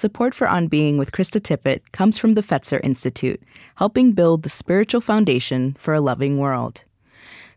[0.00, 3.40] support for On Being with Krista Tippett comes from the Fetzer Institute,
[3.76, 6.84] helping build the spiritual foundation for a loving world.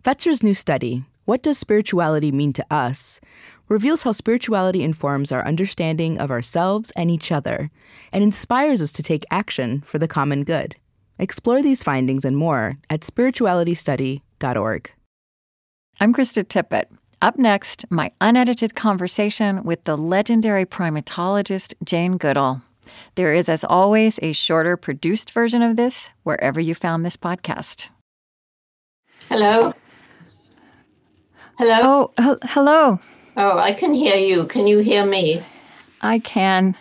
[0.03, 3.21] Fetzer's new study, What Does Spirituality Mean to Us?
[3.69, 7.71] reveals how spirituality informs our understanding of ourselves and each other,
[8.11, 10.75] and inspires us to take action for the common good.
[11.17, 14.91] Explore these findings and more at spiritualitystudy.org.
[16.01, 16.87] I'm Krista Tippett.
[17.23, 22.61] Up next, my unedited conversation with the legendary primatologist Jane Goodall.
[23.15, 27.87] There is, as always, a shorter produced version of this wherever you found this podcast.
[29.29, 29.73] Hello.
[31.57, 32.11] Hello.
[32.17, 32.99] Oh, h- hello.
[33.37, 34.45] Oh, I can hear you.
[34.47, 35.41] Can you hear me?
[36.01, 36.75] I can.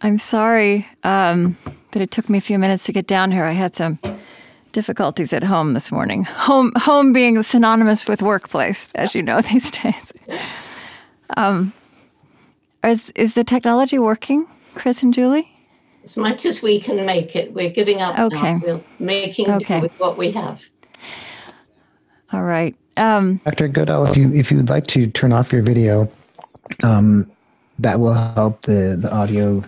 [0.00, 1.58] I'm sorry um,
[1.90, 3.44] that it took me a few minutes to get down here.
[3.44, 3.98] I had some
[4.74, 6.24] difficulties at home this morning.
[6.24, 10.12] Home, home being synonymous with workplace, as you know these days.
[11.38, 11.72] Um,
[12.84, 15.48] is is the technology working, Chris and Julie?
[16.04, 17.54] As much as we can make it.
[17.54, 18.54] We're giving up Okay.
[18.56, 18.60] now.
[18.62, 19.80] We're making Okay.
[19.80, 20.60] with what we have.
[22.32, 22.76] All right.
[22.98, 23.68] Um, Dr.
[23.68, 26.10] Goodall, if you if you'd like to turn off your video,
[26.82, 27.30] um,
[27.78, 29.62] that will help the the audio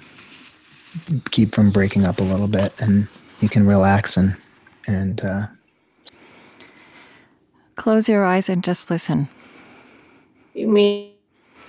[1.31, 3.09] keep from breaking up a little bit, and
[3.41, 4.37] you can relax and
[4.87, 5.47] and uh,
[7.75, 9.29] close your eyes and just listen.
[10.55, 11.13] You mean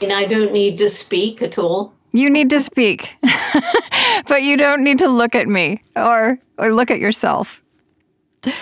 [0.01, 1.93] I don't need to speak at all?
[2.13, 3.15] You need to speak,
[4.27, 7.61] but you don't need to look at me or or look at yourself.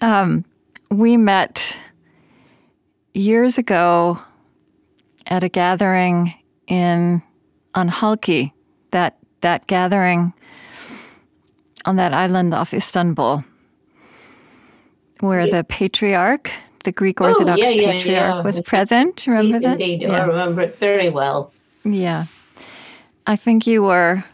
[0.00, 0.44] um,
[0.90, 1.78] we met
[3.14, 4.18] years ago
[5.26, 6.34] at a gathering
[6.66, 7.22] in
[7.74, 8.52] on Halki,
[8.90, 10.32] that that gathering
[11.86, 13.42] on that island off Istanbul,
[15.20, 16.50] where the patriarch,
[16.84, 18.42] the Greek Orthodox Oh, yeah, yeah, patriarch, yeah.
[18.42, 19.26] was present.
[19.26, 19.80] Remember that?
[19.80, 21.52] Indeed, I remember it very well.
[21.84, 22.24] yeah.
[23.26, 24.24] I think you were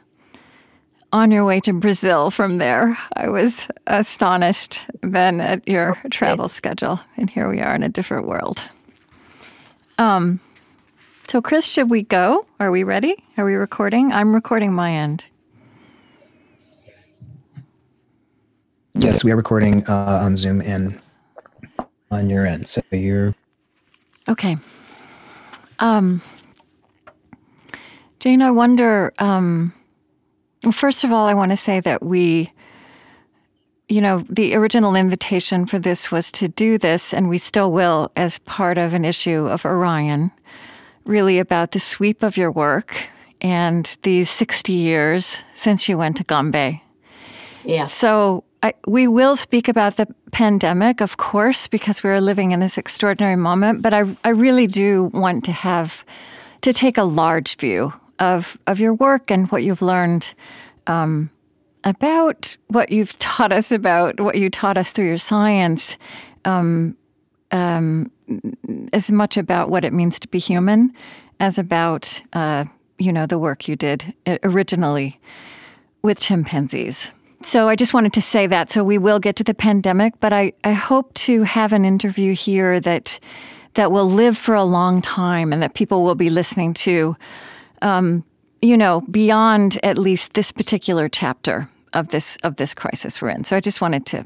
[1.13, 2.97] on your way to Brazil from there.
[3.15, 8.27] I was astonished then at your travel schedule, and here we are in a different
[8.27, 8.63] world.
[9.99, 10.41] Um,
[11.29, 12.47] so, Chris, should we go?
[12.61, 13.23] Are we ready?
[13.37, 14.13] Are we recording?
[14.13, 15.27] I'm recording my end.
[18.95, 20.99] yes, we are recording uh, on Zoom and
[22.11, 22.69] on your end.
[22.69, 23.35] So you're
[24.29, 24.57] Okay.
[25.79, 26.21] Um,
[28.19, 29.13] Jane, I wonder.
[29.19, 29.73] Um,
[30.65, 32.51] well, first of all, I want to say that we,
[33.89, 38.11] you know, the original invitation for this was to do this, and we still will,
[38.17, 40.33] as part of an issue of Orion,
[41.07, 43.09] really about the sweep of your work
[43.41, 46.83] and these 60 years since you went to Gombe.
[47.65, 47.87] Yeah.
[47.87, 52.79] So I, we will speak about the pandemic, of course, because we're living in this
[52.79, 53.83] extraordinary moment.
[53.83, 56.05] But I, I really do want to have
[56.63, 60.33] to take a large view of of your work and what you've learned
[60.87, 61.31] um,
[61.85, 65.99] about what you've taught us about what you taught us through your science.
[66.45, 66.97] Um,
[67.51, 68.11] um,
[68.93, 70.93] as much about what it means to be human
[71.41, 72.65] as about uh,
[72.99, 75.21] you know the work you did uh, originally
[76.03, 77.13] with chimpanzees.
[77.43, 78.71] So I just wanted to say that.
[78.71, 82.35] So we will get to the pandemic, but I, I hope to have an interview
[82.35, 83.21] here that
[83.75, 87.15] that will live for a long time and that people will be listening to,
[87.83, 88.25] um,
[88.63, 93.45] you know, beyond at least this particular chapter of this of this crisis we're in.
[93.45, 94.25] So I just wanted to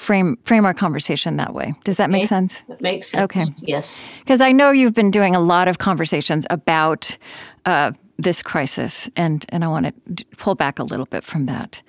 [0.00, 1.72] frame frame our conversation that way.
[1.84, 2.28] Does that make Okay.
[2.28, 2.62] sense?
[2.68, 3.24] That makes sense.
[3.24, 3.46] Okay.
[3.58, 4.00] Yes.
[4.20, 7.18] Because I know you've been doing a lot of conversations about
[7.66, 11.82] uh, this crisis, and and I want to pull back a little bit from that.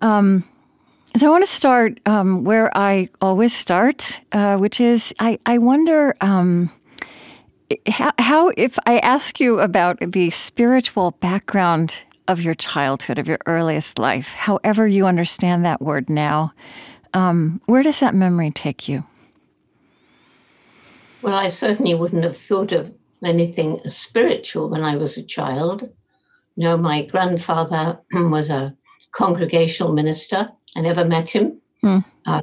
[0.00, 0.44] Um,
[1.16, 5.58] so I want to start um, where I always start, uh, which is I I
[5.58, 6.14] wonder.
[6.20, 6.70] Um,
[7.88, 13.38] how, how, if I ask you about the spiritual background of your childhood, of your
[13.46, 16.52] earliest life, however you understand that word now,
[17.14, 19.04] um, where does that memory take you?
[21.22, 22.92] Well, I certainly wouldn't have thought of
[23.24, 25.88] anything spiritual when I was a child.
[26.56, 28.76] No, my grandfather was a
[29.12, 30.50] congregational minister.
[30.76, 31.60] I never met him.
[31.80, 31.98] Hmm.
[32.26, 32.42] Um,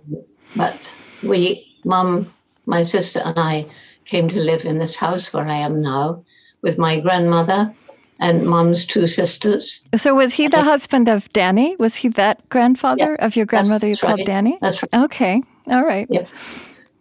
[0.55, 0.79] but
[1.21, 2.31] we, mum,
[2.65, 3.67] my sister, and I
[4.05, 6.23] came to live in this house where I am now
[6.61, 7.73] with my grandmother
[8.21, 9.81] and mum's two sisters.
[9.97, 11.75] So was he the husband of Danny?
[11.77, 14.25] Was he that grandfather of your grandmother you called right.
[14.25, 14.57] Danny?
[14.61, 15.03] That's right.
[15.05, 15.41] Okay.
[15.67, 16.07] All right.
[16.09, 16.29] Yep.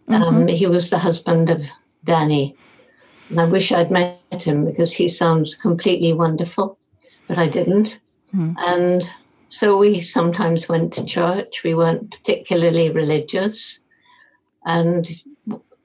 [0.07, 1.65] Um, he was the husband of
[2.03, 2.55] Danny.
[3.29, 6.77] And I wish I'd met him because he sounds completely wonderful,
[7.27, 7.95] but I didn't.
[8.31, 8.53] Hmm.
[8.57, 9.09] And
[9.47, 11.61] so we sometimes went to church.
[11.63, 13.79] We weren't particularly religious.
[14.65, 15.07] And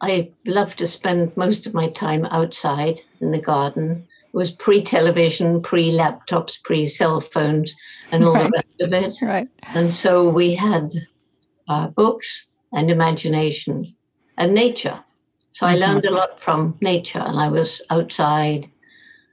[0.00, 4.08] I loved to spend most of my time outside in the garden.
[4.36, 7.74] Was pre television, pre laptops, pre cell phones,
[8.12, 8.44] and all right.
[8.44, 9.26] the rest of it.
[9.26, 9.48] Right.
[9.74, 10.92] And so we had
[11.68, 13.94] uh, books and imagination
[14.38, 15.02] and nature.
[15.50, 15.82] So mm-hmm.
[15.82, 18.70] I learned a lot from nature, and I was outside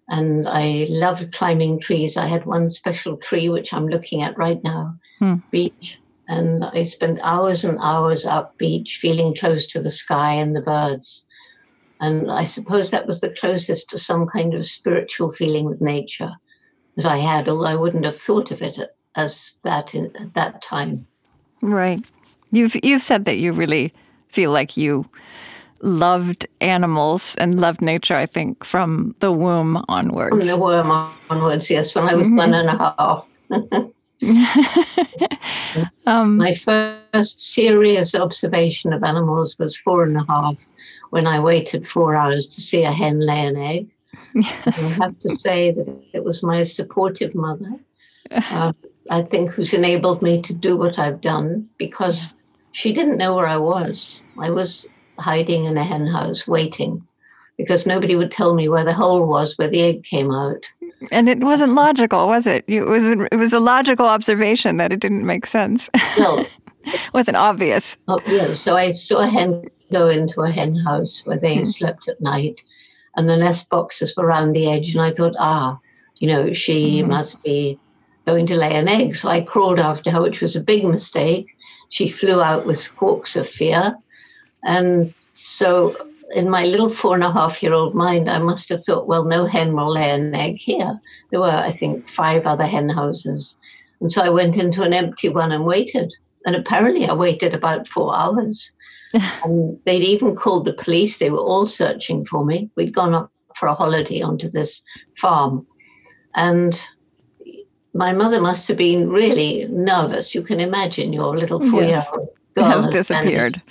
[0.09, 2.17] and I loved climbing trees.
[2.17, 5.35] I had one special tree which I'm looking at right now, hmm.
[5.51, 10.55] beech, and I spent hours and hours up beech, feeling close to the sky and
[10.55, 11.25] the birds.
[12.03, 16.33] And I suppose that was the closest to some kind of spiritual feeling with nature
[16.97, 18.77] that I had, although I wouldn't have thought of it
[19.15, 21.07] as that in, at that time.
[21.61, 22.03] Right.
[22.51, 23.93] You've you've said that you really
[24.27, 25.09] feel like you
[25.81, 30.31] loved animals and loved nature, I think, from the womb onwards.
[30.31, 30.91] From the womb
[31.29, 32.35] onwards, yes, when I was mm-hmm.
[32.35, 33.29] one and a half.
[36.05, 40.57] um, My first serious observation of animals was four and a half
[41.13, 43.87] when I waited four hours to see a hen lay an egg.
[44.33, 44.65] Yes.
[44.65, 47.71] I have to say that it was my supportive mother,
[48.31, 48.73] uh,
[49.11, 52.33] I think, who's enabled me to do what I've done because
[52.71, 54.23] she didn't know where I was.
[54.39, 54.87] I was
[55.19, 57.05] hiding in a hen house waiting
[57.57, 60.63] because nobody would tell me where the hole was where the egg came out.
[61.11, 62.65] And it wasn't logical, was it?
[62.67, 65.91] It was it was a logical observation that it didn't make sense.
[66.17, 66.39] No.
[66.85, 67.97] it wasn't obvious.
[68.07, 68.55] Oh, yeah.
[68.55, 71.65] So I saw a hen go into a hen house where they hmm.
[71.65, 72.61] slept at night
[73.15, 75.79] and the nest boxes were around the edge and I thought, ah,
[76.17, 77.07] you know, she mm.
[77.07, 77.77] must be
[78.25, 79.15] going to lay an egg.
[79.15, 81.47] So I crawled after her, which was a big mistake.
[81.89, 83.95] She flew out with squawks of fear.
[84.63, 85.93] And so,
[86.33, 89.25] in my little four and a half year old mind, I must have thought, well,
[89.25, 90.99] no hen will lay an egg here.
[91.29, 93.57] There were, I think, five other hen houses.
[93.99, 96.13] And so I went into an empty one and waited.
[96.45, 98.71] And apparently, I waited about four hours.
[99.43, 101.17] and they'd even called the police.
[101.17, 102.69] They were all searching for me.
[102.75, 104.81] We'd gone up for a holiday onto this
[105.17, 105.65] farm.
[106.35, 106.79] And
[107.93, 110.33] my mother must have been really nervous.
[110.33, 113.61] You can imagine your little four year old girl has disappeared.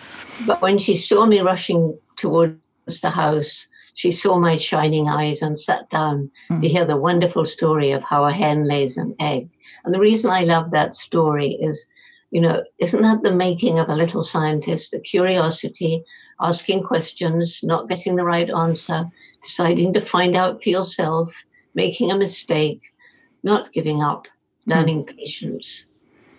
[0.47, 2.57] But when she saw me rushing towards
[3.03, 6.61] the house, she saw my shining eyes and sat down mm.
[6.63, 9.51] to hear the wonderful story of how a hen lays an egg.
[9.85, 11.87] And the reason I love that story is,
[12.33, 14.91] you know, isn't that the making of a little scientist?
[14.91, 16.03] The curiosity,
[16.41, 19.05] asking questions, not getting the right answer,
[19.45, 21.45] deciding to find out for yourself,
[21.75, 22.81] making a mistake,
[23.43, 24.27] not giving up,
[24.65, 24.73] hmm.
[24.73, 25.17] learning mm.
[25.17, 25.85] patience.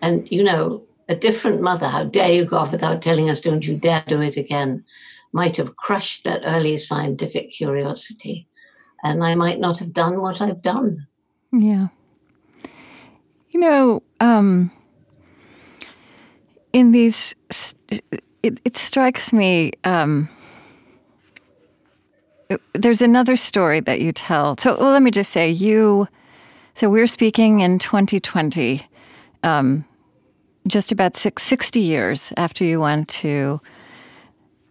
[0.01, 3.65] And, you know, a different mother, how dare you go off without telling us, don't
[3.65, 4.83] you dare do it again,
[5.31, 8.47] might have crushed that early scientific curiosity.
[9.03, 11.05] And I might not have done what I've done.
[11.51, 11.89] Yeah.
[13.49, 14.71] You know, um,
[16.73, 17.35] in these,
[18.41, 19.71] it, it strikes me.
[19.83, 20.27] Um,
[22.73, 24.55] there's another story that you tell.
[24.59, 26.07] So well, let me just say, you.
[26.75, 28.85] So we're speaking in 2020.
[29.43, 29.85] Um,
[30.67, 33.59] just about six, 60 years after you went to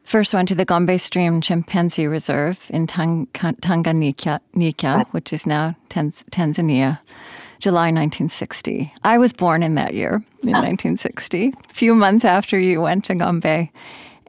[0.05, 6.25] first went to the Gombe Stream Chimpanzee Reserve in Tang- Tanganyika, which is now Tanz-
[6.31, 6.99] Tanzania,
[7.63, 8.93] July 1960.
[9.05, 13.15] I was born in that year, in 1960, a few months after you went to
[13.15, 13.71] Gombe.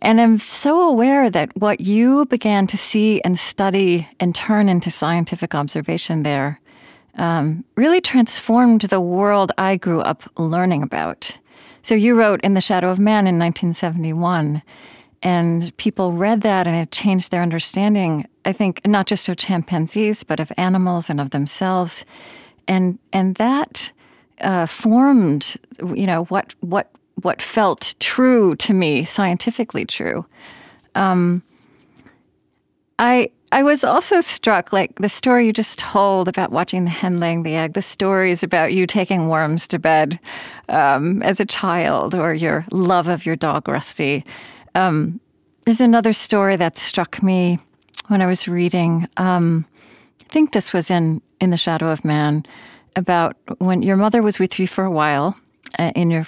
[0.04, 4.92] And I'm so aware that what you began to see and study and turn into
[4.92, 6.60] scientific observation there
[7.16, 11.36] um, really transformed the world I grew up learning about.
[11.82, 14.62] So you wrote In the Shadow of Man in 1971,
[15.24, 20.24] and people read that and it changed their understanding, I think, not just of chimpanzees,
[20.24, 22.06] but of animals and of themselves.
[22.68, 23.92] And, and that
[24.42, 25.56] uh, formed,
[25.94, 26.90] you know, what, what,
[27.22, 30.26] what felt true to me, scientifically true.
[30.96, 31.44] Um,
[33.00, 37.20] I, I was also struck, like the story you just told about watching the hen
[37.20, 40.20] laying the egg, the stories about you taking worms to bed
[40.70, 44.26] um, as a child, or your love of your dog Rusty.
[44.74, 45.20] Um,
[45.66, 47.60] there's another story that struck me
[48.08, 49.08] when I was reading.
[49.18, 49.66] Um,
[50.34, 52.44] think this was in in the Shadow of Man
[52.96, 55.38] about when your mother was with you for a while
[55.78, 56.26] uh, in your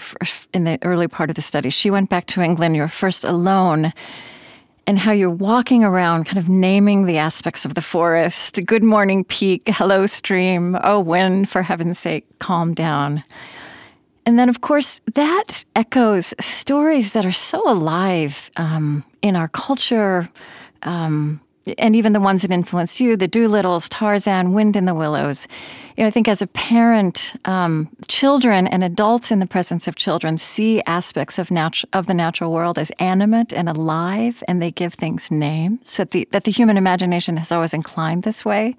[0.53, 1.69] in the early part of the study.
[1.69, 2.75] She went back to England.
[2.75, 3.91] You were first alone
[4.87, 8.63] and how you're walking around, kind of naming the aspects of the forest.
[8.65, 9.63] Good morning, peak.
[9.67, 10.77] Hello, stream.
[10.83, 13.23] Oh, wind, for heaven's sake, calm down.
[14.27, 20.29] And then, of course, that echoes stories that are so alive um, in our culture,
[20.83, 21.41] um,
[21.77, 25.47] and even the ones that influenced you, the Dolittles, Tarzan, Wind in the Willows.
[25.97, 29.95] You know, I think as a parent, um, children and adults in the presence of
[29.95, 34.71] children see aspects of natu- of the natural world as animate and alive, and they
[34.71, 35.97] give things names.
[35.97, 38.75] That the that the human imagination has always inclined this way.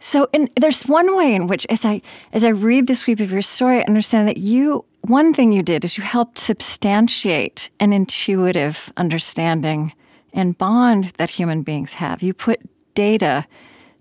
[0.00, 2.02] So, in, there's one way in which, as I
[2.34, 5.62] as I read the sweep of your story, I understand that you one thing you
[5.62, 9.92] did is you helped substantiate an intuitive understanding
[10.34, 12.22] and bond that human beings have.
[12.22, 12.60] You put
[12.94, 13.46] data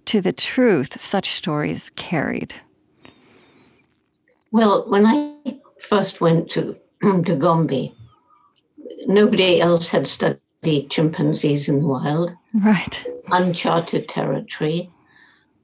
[0.05, 2.53] to the truth such stories carried.
[4.51, 7.91] Well, when I first went to to Gombe,
[9.07, 12.33] nobody else had studied chimpanzees in the wild.
[12.53, 13.05] Right.
[13.31, 14.89] Uncharted territory.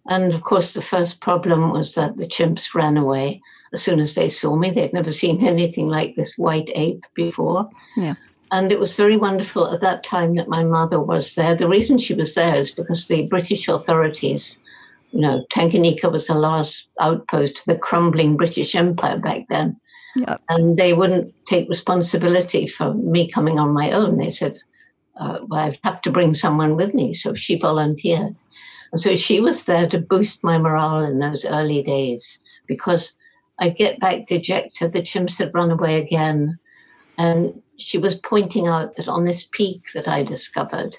[0.07, 3.41] And of course, the first problem was that the chimps ran away
[3.73, 4.71] as soon as they saw me.
[4.71, 7.69] They'd never seen anything like this white ape before.
[7.95, 8.15] Yeah.
[8.51, 11.55] And it was very wonderful at that time that my mother was there.
[11.55, 14.59] The reason she was there is because the British authorities,
[15.11, 19.79] you know, Tanganyika was the last outpost of the crumbling British Empire back then.
[20.15, 20.41] Yep.
[20.49, 24.17] And they wouldn't take responsibility for me coming on my own.
[24.17, 24.57] They said,
[25.17, 27.13] uh, well, I have to bring someone with me.
[27.13, 28.35] So she volunteered.
[28.91, 33.13] And so she was there to boost my morale in those early days because
[33.59, 34.93] I'd get back dejected.
[34.93, 36.57] The chimps had run away again.
[37.17, 40.97] And she was pointing out that on this peak that I discovered,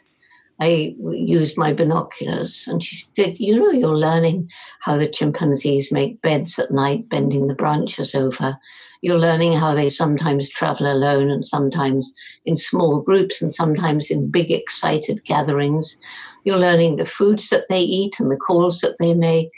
[0.61, 2.67] I used my binoculars.
[2.69, 4.49] And she said, You know, you're learning
[4.81, 8.59] how the chimpanzees make beds at night, bending the branches over.
[9.03, 12.13] You're learning how they sometimes travel alone and sometimes
[12.45, 15.97] in small groups and sometimes in big, excited gatherings.
[16.45, 19.51] You're learning the foods that they eat and the calls that they make.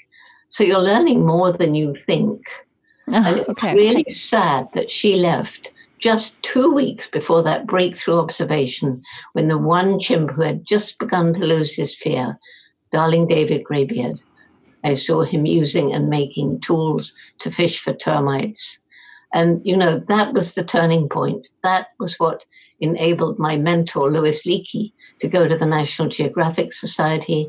[0.49, 2.47] So you're learning more than you think.
[3.09, 3.75] Oh, and it's okay.
[3.75, 5.72] really sad that she left
[6.03, 9.01] just two weeks before that breakthrough observation
[9.35, 12.37] when the one chimp who had just begun to lose his fear,
[12.91, 14.19] darling David Greybeard,
[14.85, 18.81] I saw him using and making tools to fish for termites.
[19.33, 21.47] And, you know, that was the turning point.
[21.63, 22.45] That was what
[22.81, 27.47] enabled my mentor, Louis Leakey, to go to the National Geographic Society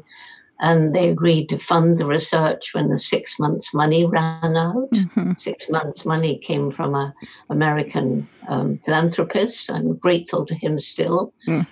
[0.63, 4.89] and they agreed to fund the research when the six months money ran out.
[4.91, 5.37] Mhm.
[5.39, 7.13] Six months money came from a
[7.49, 9.69] American um, philanthropist.
[9.69, 11.33] I'm grateful to him still.
[11.47, 11.67] Mm.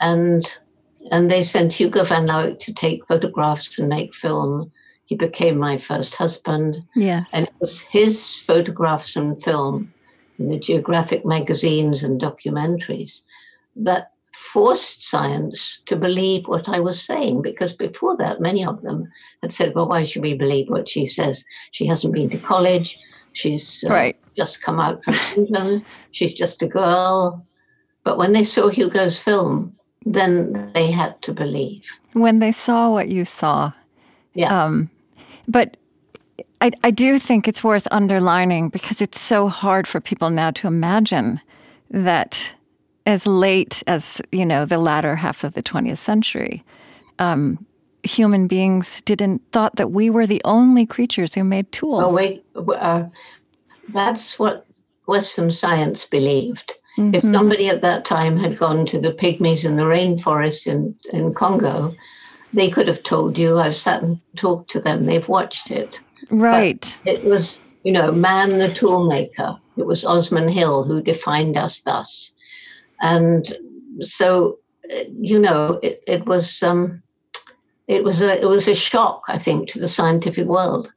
[0.00, 0.44] And
[1.10, 4.70] and they sent Hugo van Lawick to take photographs and make film.
[5.06, 7.30] He became my first husband, Yes.
[7.32, 9.92] and it was his photographs and film
[10.38, 13.22] in the geographic magazines and documentaries
[13.76, 14.10] that
[14.56, 17.42] forced science to believe what I was saying.
[17.42, 19.06] Because before that, many of them
[19.42, 21.44] had said, well, why should we believe what she says?
[21.72, 22.98] She hasn't been to college.
[23.34, 24.16] She's uh, Right.
[24.34, 25.84] just come out from England.
[26.12, 27.44] She's just a girl.
[28.02, 31.84] But when they saw Hugo's film, then they had to believe.
[32.14, 33.72] when they saw what you saw.
[34.32, 34.64] Yeah.
[34.64, 34.88] Um,
[35.48, 35.76] but
[36.62, 40.66] I, I do think it's worth underlining because it's so hard for people now to
[40.66, 41.40] imagine
[41.90, 42.54] that
[43.06, 46.62] as late as you know the latter half of the 20th century,
[47.18, 47.64] um,
[48.02, 52.04] human beings didn't thought that we were the only creatures who made tools.
[52.08, 52.44] Oh, wait.
[52.56, 53.04] Uh,
[53.88, 54.66] that's what
[55.06, 56.72] Western science believed.
[56.98, 57.34] If Mhm.
[57.34, 61.92] somebody at that time had gone to the pygmies in the rainforest in, in Congo,
[62.54, 63.58] they could have told you.
[63.58, 65.04] I've sat and talked to them.
[65.04, 66.00] They've watched it.
[66.30, 66.96] right.
[67.04, 69.58] It was, you know, man the toolmaker.
[69.76, 72.32] It was Osman Hill who defined us thus.
[73.00, 73.56] And
[74.00, 74.58] so,
[75.18, 77.02] you know, it, it was um,
[77.88, 80.92] it was a it was a shock, I think, to the scientific world.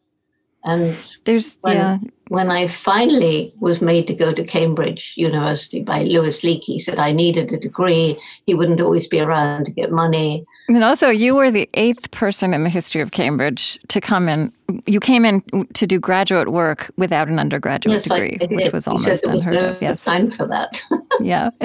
[0.63, 1.97] And There's when- yeah.
[2.27, 6.99] when I finally was made to go to Cambridge University by Louis Leakey, he said
[6.99, 8.19] I needed a degree.
[8.45, 10.45] He wouldn't always be around to get money.
[10.69, 14.51] And also, you were the eighth person in the history of Cambridge to come in.
[14.85, 15.41] You came in
[15.73, 19.69] to do graduate work without an undergraduate Yes, degree, which was almost was unheard no
[19.69, 19.81] of.
[19.81, 20.05] Yes.
[20.05, 20.81] time for that.
[21.19, 21.49] Yeah.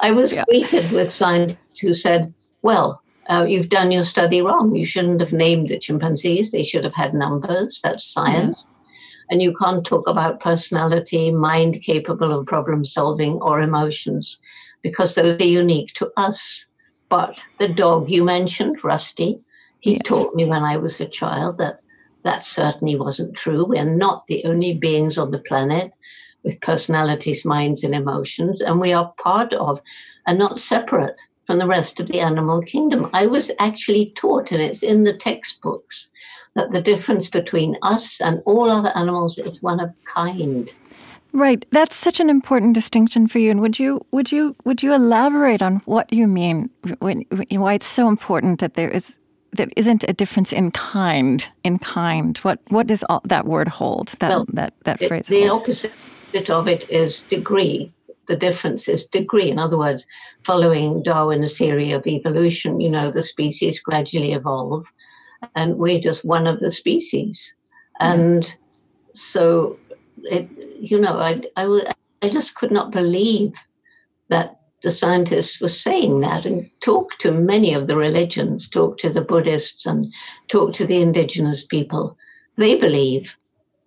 [0.00, 0.44] I was Yeah.
[0.48, 4.74] greeted with scientists who said, "Well, uh, you've done your study wrong.
[4.76, 6.50] You shouldn't have named the chimpanzees.
[6.52, 7.80] They should have had numbers.
[7.82, 8.64] That's science."
[9.30, 14.38] And you can't talk about personality, mind capable of problem solving, or emotions,
[14.82, 16.66] because those are unique to us.
[17.12, 19.38] But the dog you mentioned, Rusty,
[19.80, 20.00] he Yes.
[20.06, 21.80] taught me when I was a child that
[22.24, 23.66] that certainly wasn't true.
[23.66, 25.92] We're not the only beings on the planet
[26.42, 29.82] with personalities, minds, and emotions, and we are part of
[30.26, 33.10] and not separate from the rest of the animal kingdom.
[33.12, 36.08] I was actually taught, and it's in the textbooks,
[36.54, 40.70] that the difference between us and all other animals is one of kind.
[41.32, 41.64] Right.
[41.70, 43.50] That's such an important distinction for you.
[43.50, 47.86] And would you would you would you elaborate on what you mean when, why it's
[47.86, 49.18] so important that there is
[49.52, 54.08] there isn't a difference in kind in kind what what does all, that word hold
[54.20, 55.62] that Well, that that It- phrase the hold?
[55.62, 57.92] opposite of it is degree.
[58.28, 59.50] The difference is degree.
[59.50, 60.06] In other words,
[60.44, 64.86] following Darwin's theory of evolution, you know, the species gradually evolve,
[65.56, 67.54] and we're just one of the species.
[68.00, 68.50] And
[69.14, 69.76] so,
[70.22, 70.48] it,
[70.82, 73.52] you know, I, I, I just could not believe
[74.28, 79.08] that the scientists were saying that and talk to many of the religions, talk to
[79.08, 80.12] the Buddhists and
[80.48, 82.18] talk to the indigenous people.
[82.56, 83.36] They believe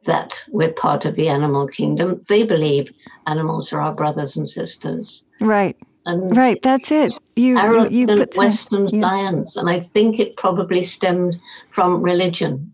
[0.05, 2.23] that we're part of the animal kingdom.
[2.29, 2.93] They believe
[3.27, 5.25] animals are our brothers and sisters.
[5.41, 5.75] right
[6.05, 9.01] And right that's it you you, arrogant you put Western yeah.
[9.01, 9.57] science.
[9.57, 11.35] And I think it probably stemmed
[11.71, 12.73] from religion.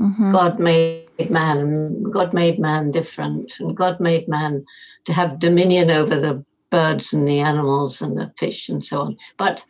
[0.00, 0.32] Mhm.
[0.32, 4.64] God made man, God made man different, and God made man
[5.06, 9.16] to have dominion over the birds and the animals and the fish and so on.
[9.36, 9.64] But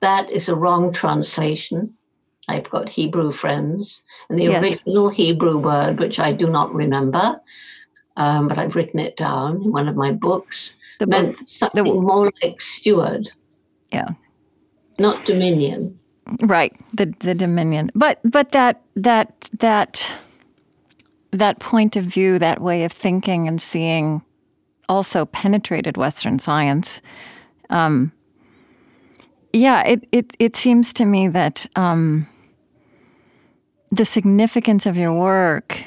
[0.00, 1.94] that is a wrong translation.
[2.48, 4.62] I've got Hebrew friends, and the Yes.
[4.62, 7.40] original Hebrew word, which I do not remember,
[8.16, 12.02] um, but I've written it down in one of my books, the meant book, something
[12.02, 13.28] more like steward,
[13.92, 14.08] yeah
[14.98, 15.98] not dominion.
[16.42, 20.12] right the the dominion but but that that that
[21.32, 24.22] that point of view that way of thinking and seeing
[24.88, 27.00] also penetrated western science
[27.70, 28.10] um
[29.52, 32.26] yeah it it it seems to me that um
[33.90, 35.80] the significance of your work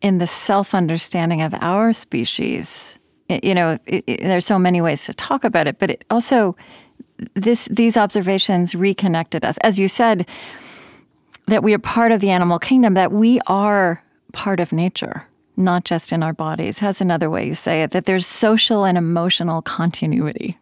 [0.00, 5.06] in the self understanding of our species you know it, it, there's so many ways
[5.06, 6.56] to talk about it but it also
[7.34, 9.58] this these observations reconnected us.
[9.58, 10.28] As you said
[11.46, 15.84] that we are part of the animal kingdom that we are part of nature not
[15.84, 16.78] just in our bodies.
[16.78, 20.58] Has another way you say it that there's social and emotional continuity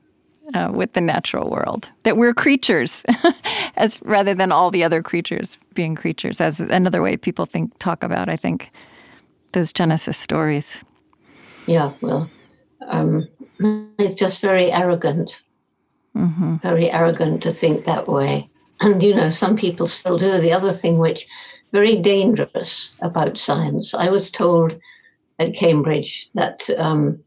[0.55, 3.05] uh, with the natural world that we're creatures
[3.77, 6.41] as rather than all the other creatures being creatures.
[6.41, 8.71] As another way people think talk about i think
[9.53, 10.83] those genesis stories.
[11.67, 12.31] Yeah, well,
[12.87, 13.29] um,
[13.99, 15.39] it's just very arrogant,
[16.15, 18.49] very arrogant to think that way.
[18.81, 20.39] And you know, some people still do.
[20.39, 21.27] The other thing, which
[21.71, 24.78] very dangerous about science, I was told
[25.39, 27.21] at Cambridge that um,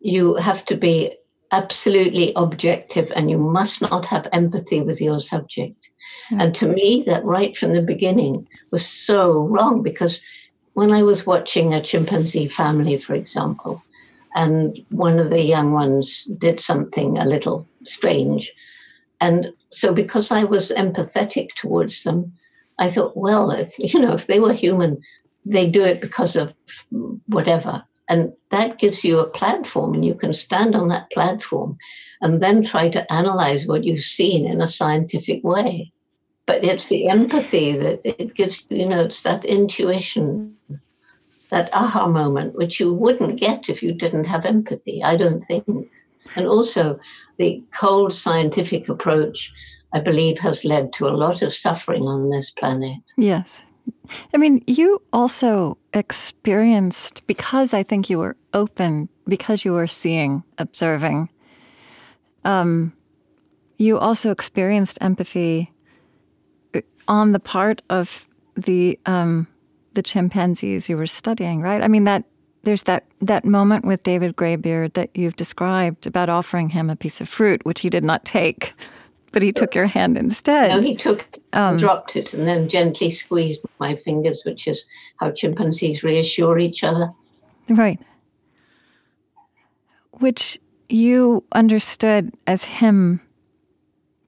[0.00, 1.16] you have to be
[1.52, 5.90] absolutely objective and you must not have empathy with your subject.
[6.30, 10.20] And to me, that right from the beginning was so wrong because
[10.74, 13.82] when I was watching a chimpanzee family, for example,
[14.34, 18.52] and one of the young ones did something a little strange.
[19.20, 22.32] And so, because I was empathetic towards them,
[22.80, 25.00] I thought, well, if, you know, if they were human,
[25.44, 26.52] they do it because of
[27.26, 27.84] whatever.
[28.08, 31.78] And that gives you a platform, and you can stand on that platform
[32.20, 35.92] and then try to analyze what you've seen in a scientific way.
[36.46, 40.56] But it's the empathy that it gives, you know, it's that intuition
[41.50, 45.90] that aha moment, which you wouldn't get if you didn't have empathy, I don't think.
[46.36, 46.98] And also,
[47.38, 49.52] the cold scientific approach,
[49.92, 52.98] I believe, has led to a lot of suffering on this planet.
[53.16, 53.62] Yes.
[54.34, 60.42] I mean, you also experienced, because I think you were open, because you were seeing,
[60.58, 61.28] observing,
[62.44, 62.92] um,
[63.78, 65.72] you also experienced empathy
[66.74, 69.46] uh, on the part of the um,
[69.94, 71.82] the chimpanzees you were studying, right?
[71.82, 72.24] I mean that
[72.62, 77.20] there's that that moment with David Greybeard that you've described about offering him a piece
[77.20, 78.72] of fruit, which he did not take,
[79.32, 80.70] but he took your hand instead.
[80.70, 84.84] No, he took, um, dropped it, and then gently squeezed my fingers, which is
[85.18, 87.10] how chimpanzees reassure each other.
[87.68, 88.00] Right.
[90.12, 93.20] Which you understood as him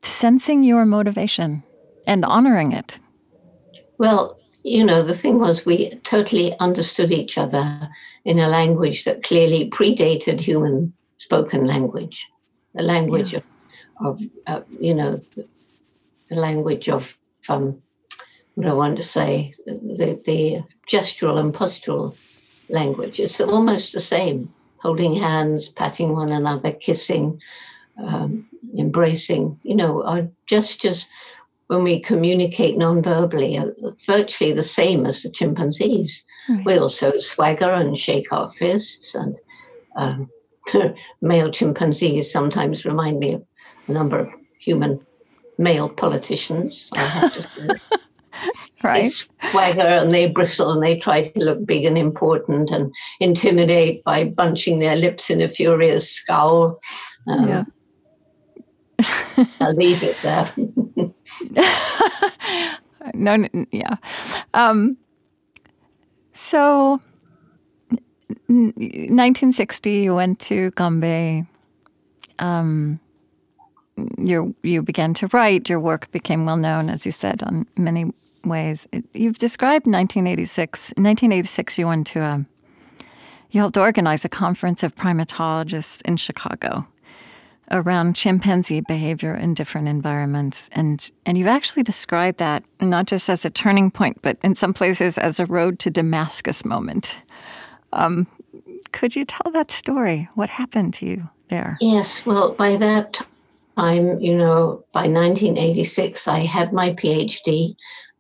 [0.03, 1.63] sensing your motivation
[2.07, 2.99] and honoring it.
[3.99, 7.89] Well, you know, the thing was, we totally understood each other
[8.25, 12.29] in a language that clearly predated human spoken language,
[12.75, 13.45] the language of,
[14.05, 15.47] of uh, you know, the,
[16.29, 17.17] the language of,
[17.49, 17.81] um,
[18.55, 22.17] what I want to say, the, the gestural and postural
[22.69, 23.21] language.
[23.21, 27.41] It's almost the same holding hands, patting one another, kissing,
[28.03, 31.09] um, embracing, you know, our gestures
[31.69, 33.73] when we communicate non-verbally are
[34.07, 36.23] virtually the same as the chimpanzees.
[36.49, 36.67] Right.
[36.67, 39.39] We also swagger and shake our fists, and
[39.97, 40.31] um,
[41.23, 43.45] male chimpanzees sometimes remind me of
[43.89, 45.05] number of human
[45.59, 46.89] male politicians.
[46.95, 47.69] I have to say.
[48.83, 49.03] right.
[49.03, 54.03] they swagger and they bristle and they try to look big and important and intimidate
[54.05, 56.79] by bunching their lips in a furious scowl.
[57.29, 57.65] Um, yeah.
[59.61, 60.53] I'll leave it there.
[63.15, 63.97] no, no, yeah.
[64.55, 64.97] Um,
[66.33, 67.01] so,
[68.49, 71.47] 1960, you went to Gombe.
[72.39, 73.01] Um,
[74.19, 75.69] you you began to write.
[75.69, 78.13] Your work became well known, as you said, on many
[78.45, 78.89] ways.
[79.15, 80.93] You've described 1986.
[80.93, 82.45] In 1986, you went to a
[83.53, 86.87] you helped organize a conference of primatologists in Chicago
[87.71, 90.69] around chimpanzee behavior in different environments.
[90.73, 94.75] And, and you've actually described that not just as a turning point, but in some
[94.75, 97.21] places as a road to Damascus moment.
[97.93, 98.27] Um,
[98.93, 100.29] could you tell that story?
[100.35, 101.77] What happened to you there?
[101.81, 103.21] Yes, well, by that
[103.77, 107.75] time, you know, by 1986, I had my PhD.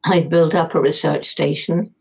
[0.04, 1.94] I built up a research station.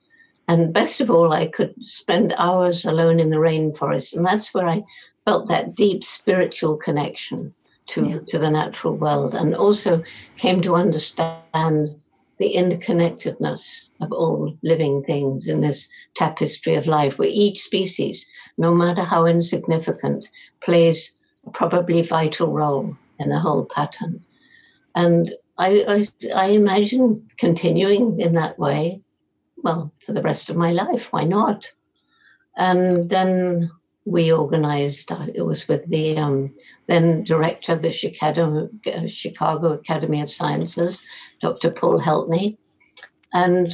[0.47, 4.15] And best of all, I could spend hours alone in the rainforest.
[4.15, 4.83] And that's where I
[5.25, 7.53] felt that deep spiritual connection
[7.87, 8.19] to, yeah.
[8.29, 10.03] to the natural world and also
[10.37, 11.95] came to understand
[12.37, 18.25] the interconnectedness of all living things in this tapestry of life, where each species,
[18.57, 20.27] no matter how insignificant,
[20.63, 21.11] plays
[21.45, 24.23] a probably vital role in the whole pattern.
[24.95, 29.01] And I, I, I imagine continuing in that way,
[29.57, 31.13] well, for the rest of my life.
[31.13, 31.69] Why not?
[32.57, 33.71] And then
[34.05, 36.53] we organized, uh, it was with the um,
[36.87, 41.01] then director of the Chicago, uh, Chicago Academy of Sciences,
[41.41, 41.69] Dr.
[41.69, 42.57] Paul Heltne.
[43.33, 43.73] And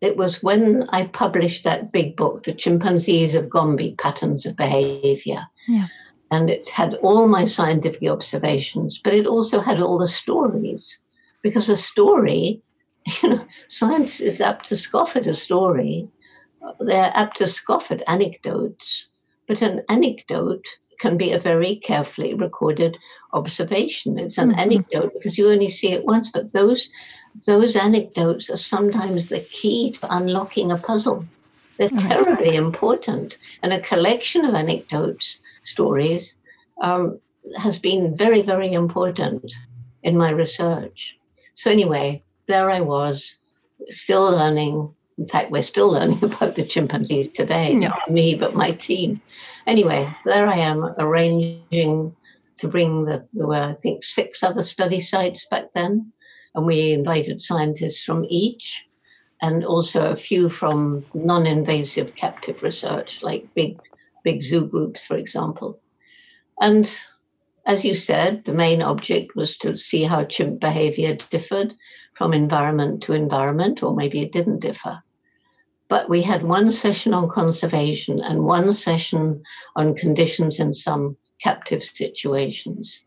[0.00, 5.46] it was when I published that big book, The Chimpanzees of Gombe Patterns of Behavior.
[5.68, 5.86] Yeah.
[6.30, 10.98] And it had all my scientific observations, but it also had all the stories.
[11.42, 12.60] Because a story,
[13.22, 16.08] you know, science is apt to scoff at a story.
[16.80, 19.08] They're apt to scoff at anecdotes
[19.46, 20.66] but an anecdote
[20.98, 22.96] can be a very carefully recorded
[23.32, 24.18] observation.
[24.18, 24.60] It's an mm-hmm.
[24.60, 26.90] anecdote because you only see it once, but those
[27.46, 31.24] those anecdotes are sometimes the key to unlocking a puzzle.
[31.76, 36.36] They're terribly important, and a collection of anecdotes, stories,
[36.82, 37.18] um,
[37.58, 39.54] has been very, very important
[40.02, 41.16] in my research.
[41.54, 43.36] So anyway, there I was,
[43.88, 48.72] still learning, in fact, we're still learning about the chimpanzees today, not me, but my
[48.72, 49.20] team.
[49.66, 52.14] Anyway, there I am arranging
[52.58, 56.12] to bring the, there were, I think, six other study sites back then.
[56.54, 58.86] And we invited scientists from each
[59.42, 63.78] and also a few from non invasive captive research, like big,
[64.26, 65.80] big zoo groups, for example.
[66.60, 66.84] And
[67.64, 71.72] as you said, the main object was to see how chimp behavior differed
[72.14, 75.00] from environment to environment, or maybe it didn't differ.
[75.88, 79.42] But we had one session on conservation and one session
[79.76, 83.04] on conditions in some captive situations.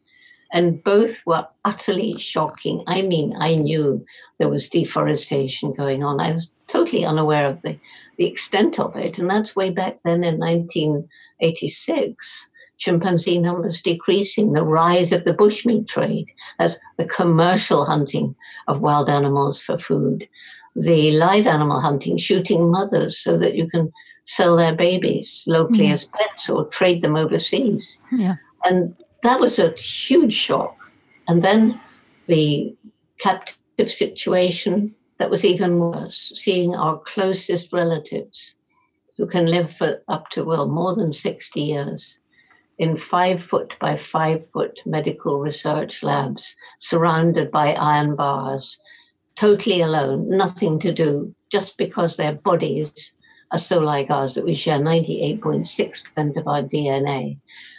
[0.53, 2.83] And both were utterly shocking.
[2.87, 4.05] I mean, I knew
[4.37, 6.21] there was deforestation going on.
[6.21, 7.77] I was totally unaware of the,
[8.17, 9.17] the extent of it.
[9.17, 15.87] And that's way back then in 1986 chimpanzee numbers decreasing, the rise of the bushmeat
[15.87, 16.27] trade,
[16.59, 18.35] as the commercial hunting
[18.67, 20.27] of wild animals for food,
[20.75, 23.91] the live animal hunting, shooting mothers so that you can
[24.23, 25.93] sell their babies locally mm.
[25.93, 27.99] as pets or trade them overseas.
[28.11, 28.35] Yeah.
[28.63, 30.75] And that was a huge shock.
[31.27, 31.79] And then
[32.27, 32.73] the
[33.19, 38.55] captive situation that was even worse, seeing our closest relatives
[39.17, 42.19] who can live for up to, well, more than 60 years
[42.77, 48.79] in five foot by five foot medical research labs surrounded by iron bars
[49.35, 53.11] totally alone, nothing to do, just because their bodies
[53.51, 57.37] are so like ours that we share 98.6% of our DNA.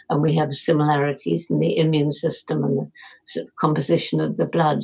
[0.09, 2.91] And we have similarities in the immune system and
[3.35, 4.83] the composition of the blood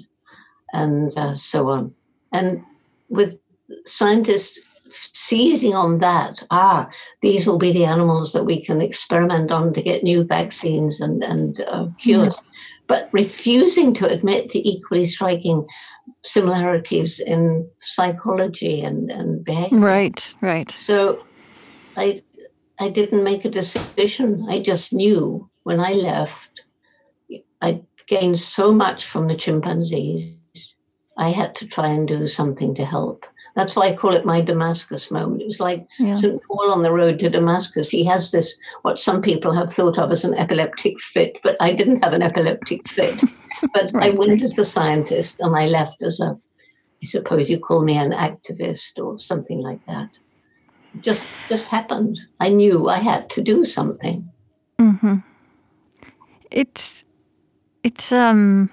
[0.72, 1.94] and uh, so on.
[2.38, 2.64] And
[3.10, 3.38] with
[3.86, 4.60] scientists
[5.14, 6.88] seizing on that, ah,
[7.22, 11.24] these will be the animals that we can experiment on to get new vaccines and,
[11.24, 12.30] and uh, cures.
[12.30, 12.46] Mm-hmm.
[12.88, 15.68] But refusing to admit the equally striking
[16.24, 19.80] similarities in psychology and, and behavior.
[19.80, 20.72] Right, right.
[20.72, 21.24] So
[21.98, 22.22] I
[22.80, 24.46] I didn't make a decision.
[24.50, 26.64] I just knew when I left,
[27.62, 30.38] I gained so much from the chimpanzees.
[31.18, 33.26] I had to try and do something to help.
[33.56, 35.42] That's why I call it my Damascus moment.
[35.42, 36.14] It was like yeah.
[36.14, 36.40] St.
[36.44, 37.90] Paul on the road to Damascus.
[37.90, 41.74] He has this, what some people have thought of as an epileptic fit, but I
[41.74, 43.20] didn't have an epileptic fit.
[43.74, 44.14] But right.
[44.14, 46.38] I went as a scientist and I left as a
[47.02, 50.10] I suppose you call me an activist or something like that.
[50.96, 52.20] It just just happened.
[52.40, 54.30] I knew I had to do something.
[54.80, 55.18] Mm-hmm.
[56.50, 57.04] It's
[57.84, 58.70] it's um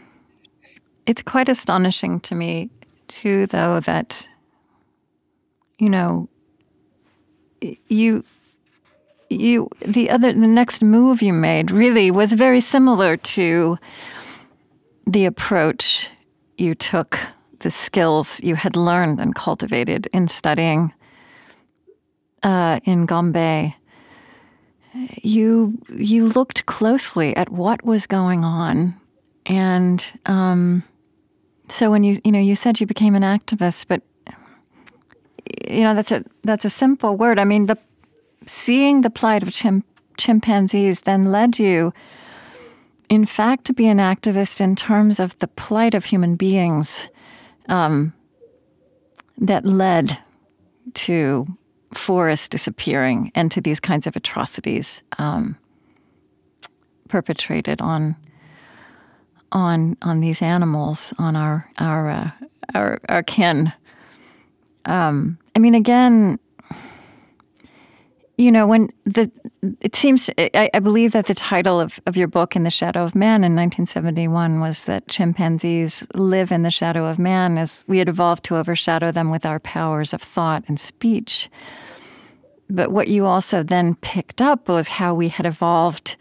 [1.07, 2.71] it's quite astonishing to me
[3.09, 4.29] too, though that
[5.79, 6.29] you know
[7.61, 8.25] you
[9.31, 13.79] you the other the next move you made really was very similar to
[15.07, 16.11] the approach
[16.57, 17.19] you took
[17.61, 20.93] the skills you had learned and cultivated in studying
[22.45, 23.75] uh, in Gombe,
[25.23, 28.95] you you looked closely at what was going on,
[29.47, 30.85] and um,
[31.75, 34.01] so when you you know you said you became an activist, but
[35.69, 37.41] you know that's a that's a simple word.
[37.41, 37.77] I mean, the
[38.47, 39.83] seeing the plight of chim-
[40.17, 41.93] chimpanzees then led you,
[43.09, 47.11] in fact, to be an activist in terms of the plight of human beings
[47.69, 48.13] um,
[49.39, 50.17] that led
[50.95, 51.45] to
[51.93, 55.57] forests disappearing and to these kinds of atrocities um,
[57.09, 58.15] perpetrated on
[59.55, 62.31] on on these animals, on our our uh,
[62.75, 63.73] our, our kin.
[64.85, 66.39] Um, I mean, again,
[68.37, 69.31] you know, when the
[69.81, 73.05] it seems I, I, believe that the title of, of your book in the shadow
[73.05, 77.99] of man in 1971 was that chimpanzees live in the shadow of man as we
[77.99, 81.49] had evolved to overshadow them with our powers of thought and speech
[82.69, 86.17] but what you also then picked up was how we had evolved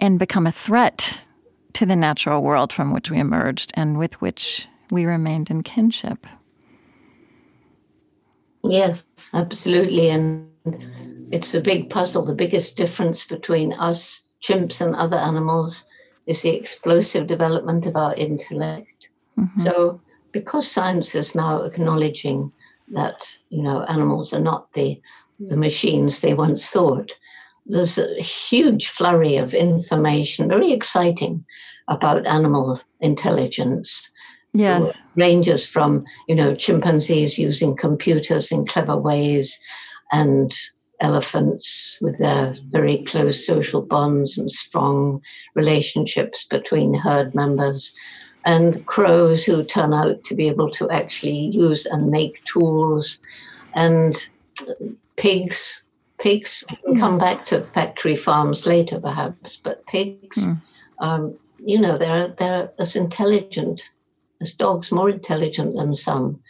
[0.00, 1.20] and become a threat
[1.76, 6.26] to the natural world from which we emerged and with which we remained in kinship
[8.64, 10.46] yes absolutely and
[11.32, 12.24] it's a big puzzle.
[12.24, 15.84] The biggest difference between us, chimps, and other animals
[16.26, 19.08] is the explosive development of our intellect.
[19.38, 19.64] Mm-hmm.
[19.64, 20.00] So,
[20.32, 22.52] because science is now acknowledging
[22.92, 23.16] that
[23.48, 25.00] you know animals are not the
[25.38, 27.10] the machines they once thought,
[27.68, 31.44] there's a huge flurry of information, very exciting,
[31.88, 34.10] about animal intelligence.
[34.52, 39.58] Yes, ranges from you know chimpanzees using computers in clever ways,
[40.12, 40.54] and
[41.00, 45.20] elephants with their very close social bonds and strong
[45.54, 47.94] relationships between herd members,
[48.46, 53.18] and crows who turn out to be able to actually use and make tools,
[53.74, 54.26] and
[55.16, 55.82] pigs.
[56.18, 60.60] Pigs can come back to factory farms later, perhaps, but pigs, mm.
[61.00, 63.82] um, you know, they're they're as intelligent
[64.40, 66.40] as dogs, more intelligent than some.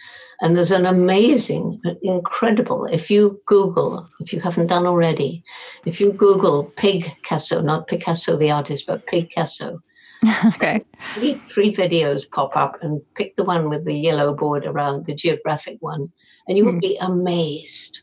[0.41, 5.43] And there's an amazing, incredible, if you Google, if you haven't done already,
[5.87, 9.81] if you Google Pigcasso, not Picasso the artist, but Pigcasso.
[10.47, 10.83] okay.
[11.15, 15.15] Three, three videos pop up and pick the one with the yellow board around, the
[15.15, 16.13] geographic one,
[16.49, 16.81] and you will mm.
[16.81, 18.01] be amazed.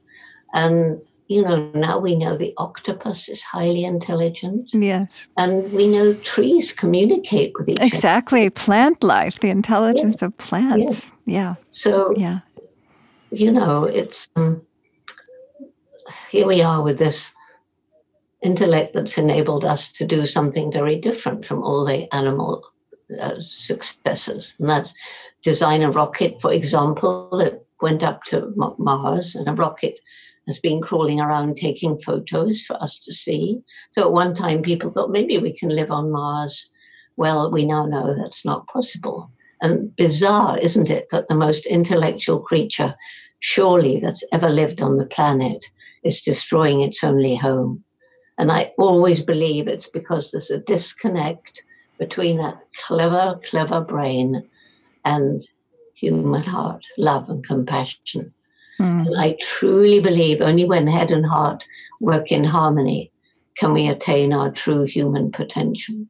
[0.53, 4.69] And you know, now we know the octopus is highly intelligent.
[4.73, 5.29] Yes.
[5.37, 8.41] And we know trees communicate with each exactly.
[8.41, 8.47] other.
[8.47, 8.49] Exactly.
[8.65, 10.27] Plant life, the intelligence yeah.
[10.27, 11.13] of plants.
[11.25, 11.33] Yeah.
[11.41, 11.55] yeah.
[11.71, 12.39] So, yeah.
[13.31, 14.61] you know, it's um,
[16.29, 17.33] here we are with this
[18.41, 22.61] intellect that's enabled us to do something very different from all the animal
[23.19, 24.55] uh, successes.
[24.59, 24.93] And that's
[25.41, 29.99] design a rocket, for example, that went up to Mars and a rocket
[30.47, 33.61] has been crawling around taking photos for us to see.
[33.91, 36.69] So at one time, people thought maybe we can live on Mars.
[37.15, 39.31] Well, we now know that's not possible.
[39.61, 42.95] And bizarre, isn't it, that the most intellectual creature,
[43.39, 45.65] surely, that's ever lived on the planet
[46.03, 47.83] is destroying its only home.
[48.37, 51.61] And I always believe it's because there's a disconnect
[51.99, 54.43] between that clever, clever brain
[55.05, 55.47] and
[55.93, 58.33] human heart, love and compassion.
[58.83, 59.07] Mm.
[59.07, 61.65] And I truly believe only when head and heart
[61.99, 63.11] work in harmony
[63.57, 66.05] can we attain our true human potential.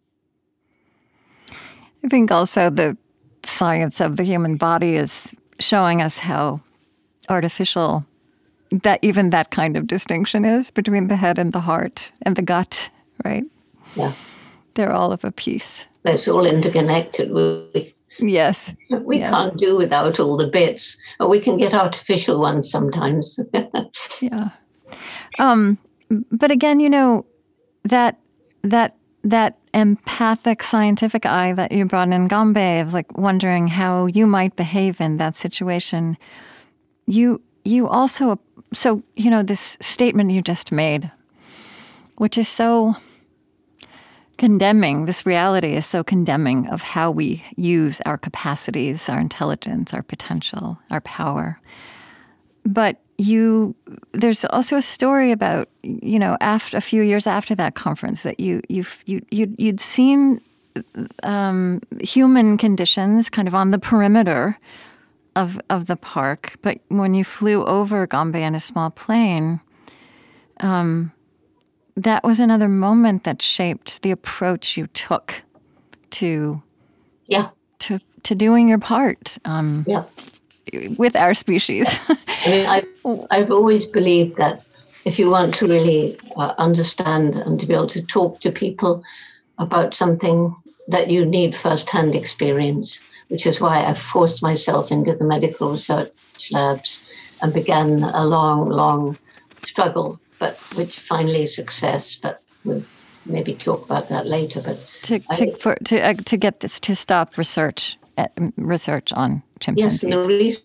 [2.04, 2.98] I think also the
[3.44, 6.62] science of the human body is showing us how
[7.30, 8.06] artificial
[8.72, 12.42] that even that kind of distinction is between the head and the heart and the
[12.42, 12.90] gut,
[13.24, 13.44] right?
[13.96, 14.14] Yeah.
[14.74, 15.86] They're all of a piece.
[16.06, 17.32] It's all interconnected.
[17.32, 18.74] We Yes.
[18.90, 19.30] We yes.
[19.30, 23.40] can't do without all the bits, but we can get artificial ones sometimes.
[24.22, 24.50] yeah.
[25.40, 25.78] Um,
[26.32, 27.26] but again, you know,
[27.84, 28.20] that
[28.62, 34.28] that that empathic scientific eye that you brought in Gombe of like wondering how you
[34.28, 36.18] might behave in that situation.
[37.08, 38.40] You you also
[38.74, 41.12] so you know this statement you just made,
[42.18, 42.96] which is so
[44.38, 45.06] condemning.
[45.06, 50.78] This reality is so condemning of how we use our capacities, our intelligence, our potential,
[50.92, 51.60] our power.
[52.66, 53.76] But you,
[54.14, 58.40] there's also a story about you know after a few years after that conference that
[58.40, 60.42] you you you you'd, you'd seen
[61.22, 64.58] um, human conditions kind of on the perimeter
[65.36, 69.60] of of the park, but when you flew over Gombe in a small plane.
[70.60, 71.12] Um,
[71.96, 75.42] that was another moment that shaped the approach you took
[76.12, 76.62] to
[77.28, 77.50] yeah.
[77.80, 80.04] to to doing your part um, yeah.
[80.98, 82.00] with our species.
[82.10, 82.88] I mean, I've,
[83.32, 84.66] I've always believed that
[85.06, 89.04] if you want to really uh, understand and to be able to talk to people
[89.58, 90.56] about something,
[90.88, 96.52] that you need first-hand experience, which is why I forced myself into the medical research
[96.52, 97.10] labs
[97.42, 99.18] and began a long, long
[99.64, 102.18] struggle but which finally is success.
[102.18, 102.84] But we'll
[103.26, 104.62] maybe talk about that later.
[104.62, 108.28] But to to for, to, uh, to get this to stop research uh,
[108.58, 110.04] research on chimpanzees.
[110.04, 110.64] Yes, the reason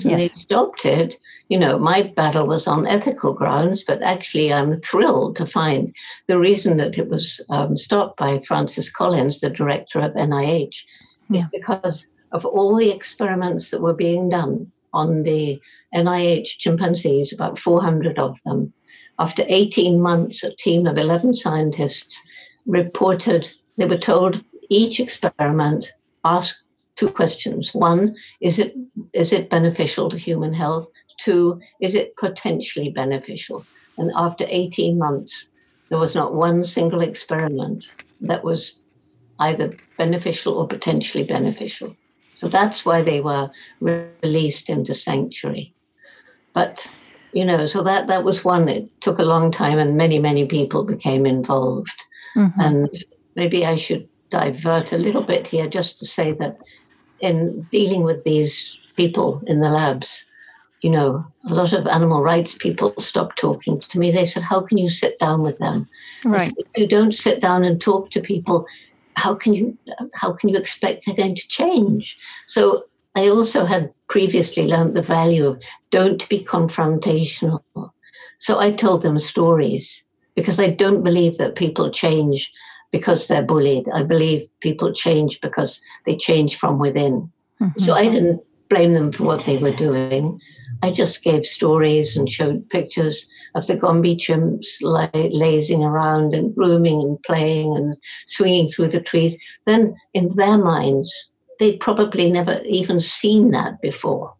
[0.00, 0.18] yes.
[0.18, 1.16] they stopped it,
[1.48, 5.94] you know, my battle was on ethical grounds, but actually, I'm thrilled to find
[6.26, 10.76] the reason that it was um, stopped by Francis Collins, the director of NIH,
[11.28, 11.42] yeah.
[11.42, 15.60] is because of all the experiments that were being done on the
[15.94, 18.72] NIH chimpanzees, about 400 of them,
[19.20, 22.18] after 18 months, a team of 11 scientists
[22.66, 25.92] reported they were told each experiment
[26.24, 26.64] asked
[26.96, 27.74] two questions.
[27.74, 28.74] One, is it
[29.12, 30.88] is it beneficial to human health?
[31.18, 33.62] Two, is it potentially beneficial?
[33.98, 35.48] And after 18 months,
[35.90, 37.84] there was not one single experiment
[38.22, 38.80] that was
[39.38, 41.94] either beneficial or potentially beneficial.
[42.28, 45.74] So that's why they were released into sanctuary.
[46.54, 46.86] But
[47.32, 50.46] you know so that that was one it took a long time and many many
[50.46, 52.02] people became involved.
[52.36, 52.60] Mm-hmm.
[52.60, 56.58] and maybe i should divert a little bit here just to say that
[57.18, 60.24] in dealing with these people in the labs
[60.80, 64.10] you know a lot of animal rights people stopped talking to me.
[64.10, 65.88] They said how can you sit down with them?
[66.24, 66.52] Right.
[66.56, 68.66] if you don't sit down and talk to people
[69.14, 69.76] how can you
[70.14, 72.18] how can you expect they're going to change?
[72.46, 72.82] So
[73.14, 77.62] I also had previously learned the value of don't be confrontational.
[78.38, 82.52] So I told them stories because I don't believe that people change
[82.92, 83.88] because they're bullied.
[83.92, 87.30] I believe people change because they change from within.
[87.60, 87.78] Mm-hmm.
[87.78, 90.40] So I didn't blame them for what they were doing.
[90.82, 97.02] I just gave stories and showed pictures of the Gombe chimps lazing around and grooming
[97.02, 97.96] and playing and
[98.26, 99.36] swinging through the trees.
[99.66, 104.34] Then, in their minds, they'd probably never even seen that before.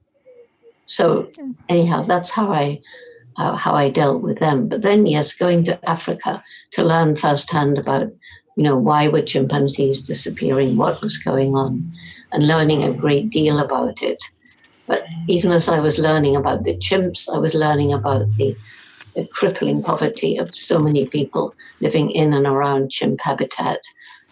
[0.86, 1.30] So
[1.68, 2.80] anyhow, that's how I
[3.36, 4.68] uh, how I dealt with them.
[4.68, 8.08] But then, yes, going to Africa to learn firsthand about
[8.56, 11.92] you know why were chimpanzees disappearing, what was going on,
[12.32, 14.18] and learning a great deal about it.
[14.88, 18.56] But even as I was learning about the chimps, I was learning about the,
[19.14, 23.78] the crippling poverty of so many people living in and around chimp habitat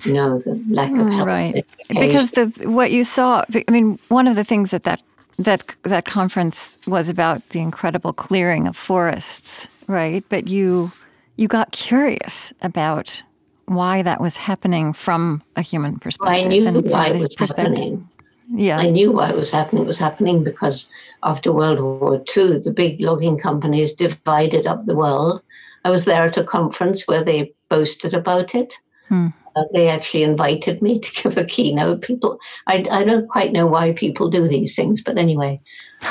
[0.07, 1.67] know the lack of help right.
[1.89, 5.03] because the what you saw i mean one of the things that that
[5.39, 10.25] that that conference was about the incredible clearing of forests right?
[10.29, 10.93] But you
[11.37, 13.23] you got curious about
[13.67, 18.09] why that was happening from a human perspective I knew and why it was happening.
[18.51, 18.79] Yeah.
[18.79, 19.83] I knew why it was happening.
[19.83, 20.89] It was happening because
[21.23, 25.43] after World War II the big logging companies divided up the world.
[25.85, 28.75] I was there at a conference where they boasted about it.
[29.09, 29.29] Hmm.
[29.73, 32.03] They actually invited me to give a keynote.
[32.03, 35.61] People, I, I don't quite know why people do these things, but anyway,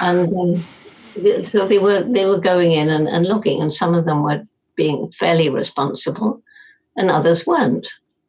[0.01, 0.63] and um,
[1.49, 4.45] so they were they were going in and, and looking, and some of them were
[4.75, 6.41] being fairly responsible,
[6.95, 7.87] and others weren't.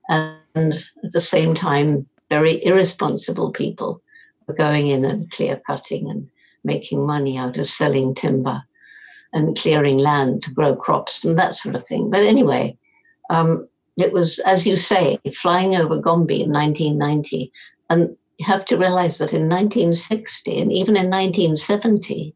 [0.09, 4.03] And at the same time, very irresponsible people
[4.47, 6.29] were going in and clear cutting and
[6.65, 8.63] making money out of selling timber
[9.33, 12.11] and clearing land to grow crops and that sort of thing.
[12.11, 12.77] But anyway,
[13.31, 17.53] um, it was, as you say, flying over Gombe in 1990.
[17.91, 22.35] And you have to realize that in 1960 and even in 1970,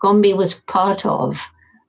[0.00, 1.40] Gombe was part of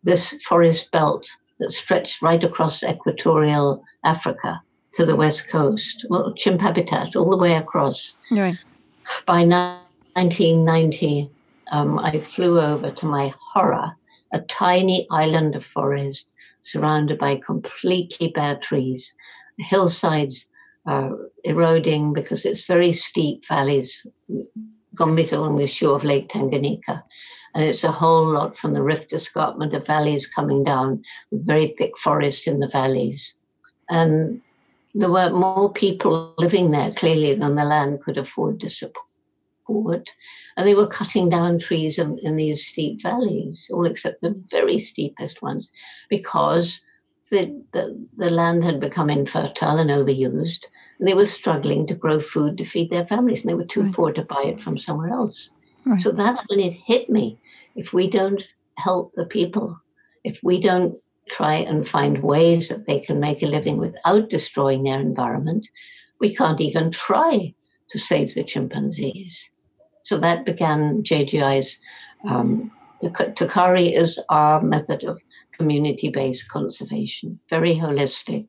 [0.03, 1.27] this forest belt
[1.59, 4.61] that stretched right across equatorial Africa
[4.93, 8.13] to the west coast, well, chimp habitat all the way across.
[8.31, 8.57] Right.
[9.25, 11.29] By 1990,
[11.71, 13.91] um, I flew over to my horror,
[14.31, 19.13] a tiny island of forest surrounded by completely bare trees.
[19.57, 20.47] Hillsides
[20.85, 24.05] are eroding because it's very steep valleys.
[24.95, 27.03] Gombe's along the shore of Lake Tanganyika.
[27.55, 31.75] And it's a whole lot from the rift escarpment of valleys coming down with very
[31.77, 33.33] thick forest in the valleys.
[33.89, 34.41] And
[34.93, 39.05] there were more people living there clearly than the land could afford to support.
[40.57, 44.79] And they were cutting down trees in, in these steep valleys, all except the very
[44.79, 45.71] steepest ones,
[46.09, 46.81] because
[47.31, 50.65] the, the, the land had become infertile and overused.
[50.99, 53.83] And they were struggling to grow food to feed their families, and they were too
[53.83, 53.93] right.
[53.93, 55.51] poor to buy it from somewhere else.
[55.85, 55.99] Right.
[55.99, 57.39] So that's when it hit me.
[57.75, 58.43] If we don't
[58.75, 59.79] help the people,
[60.23, 60.97] if we don't
[61.29, 65.67] try and find ways that they can make a living without destroying their environment,
[66.19, 67.53] we can't even try
[67.89, 69.49] to save the chimpanzees.
[70.09, 71.77] So that began JGI's.
[72.27, 72.71] Um,
[73.03, 75.21] TACARE is our method of
[75.55, 78.47] community based conservation, very holistic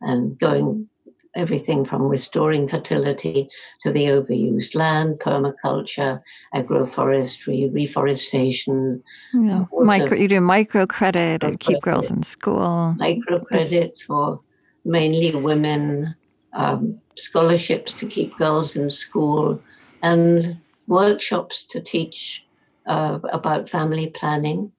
[0.00, 0.88] and going
[1.34, 3.50] everything from restoring fertility
[3.82, 6.22] to the overused land, permaculture,
[6.54, 9.02] agroforestry, reforestation.
[9.34, 9.66] Yeah.
[9.78, 12.96] Uh, micro, you do microcredit and keep girls in school.
[12.98, 14.40] Microcredit for
[14.86, 16.14] mainly women,
[16.54, 19.62] um, scholarships to keep girls in school,
[20.02, 20.56] and
[20.88, 22.44] workshops to teach
[22.86, 24.72] uh, about family planning.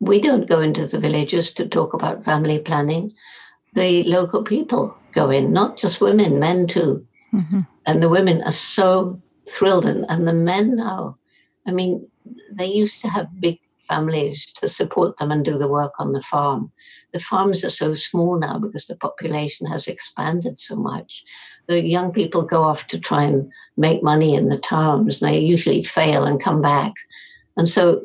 [0.00, 3.12] We don't go into the villages to talk about family planning.
[3.74, 7.06] The local people go in, not just women, men too.
[7.32, 7.60] Mm-hmm.
[7.86, 9.86] And the women are so thrilled.
[9.86, 11.16] And, and the men now,
[11.66, 12.06] I mean,
[12.52, 16.22] they used to have big families to support them and do the work on the
[16.22, 16.72] farm.
[17.12, 21.24] The farms are so small now because the population has expanded so much.
[21.68, 25.20] The young people go off to try and make money in the towns.
[25.20, 26.92] They usually fail and come back.
[27.56, 28.02] And so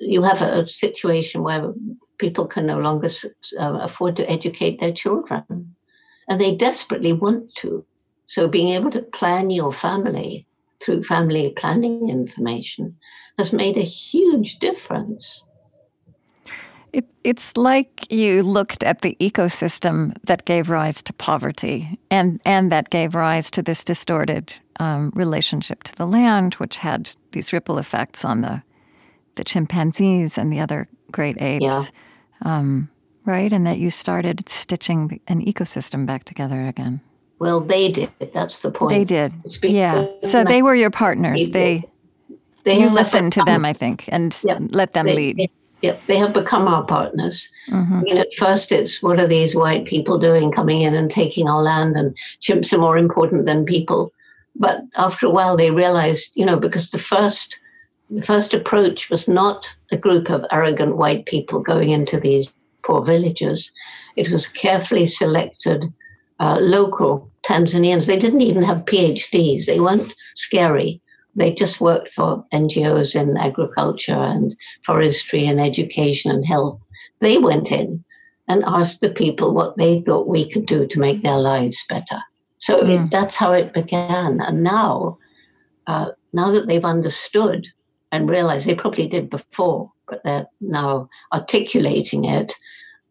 [0.00, 1.72] you have a situation where
[2.18, 3.08] people can no longer
[3.58, 5.74] uh, afford to educate their children
[6.28, 7.84] and they desperately want to.
[8.26, 10.46] So, being able to plan your family
[10.82, 12.96] through family planning information
[13.38, 15.44] has made a huge difference.
[16.92, 22.72] It, it's like you looked at the ecosystem that gave rise to poverty and, and
[22.72, 27.78] that gave rise to this distorted um, relationship to the land, which had these ripple
[27.78, 28.62] effects on the,
[29.34, 31.64] the chimpanzees and the other great apes.
[31.64, 31.80] Yeah.
[32.42, 32.88] Um,
[33.24, 33.52] right?
[33.52, 37.00] And that you started stitching an ecosystem back together again.
[37.38, 38.10] Well, they did.
[38.32, 38.90] That's the point.
[38.90, 39.32] They did.
[39.62, 40.06] Yeah.
[40.22, 41.50] So they were your partners.
[41.50, 41.84] They,
[42.64, 44.34] they, you listened to them, I think, and
[44.70, 45.50] let them they, lead.
[45.82, 47.48] They, yeah, they have become our partners.
[47.70, 47.94] Mm-hmm.
[47.94, 51.48] I mean, at first, it's what are these white people doing, coming in and taking
[51.48, 54.12] our land, and chimps are more important than people.
[54.54, 57.58] But after a while, they realized, you know, because the first
[58.08, 62.52] the first approach was not a group of arrogant white people going into these
[62.82, 63.72] poor villages.
[64.14, 65.92] It was carefully selected
[66.38, 68.06] uh, local Tanzanians.
[68.06, 71.00] They didn't even have PhDs, they weren't scary.
[71.36, 76.80] They just worked for NGOs in agriculture and forestry and education and health.
[77.20, 78.02] They went in
[78.48, 82.22] and asked the people what they thought we could do to make their lives better.
[82.58, 83.04] So mm.
[83.06, 84.40] it, that's how it began.
[84.40, 85.18] And now,
[85.86, 87.66] uh, now that they've understood
[88.12, 92.54] and realized they probably did before, but they're now articulating it,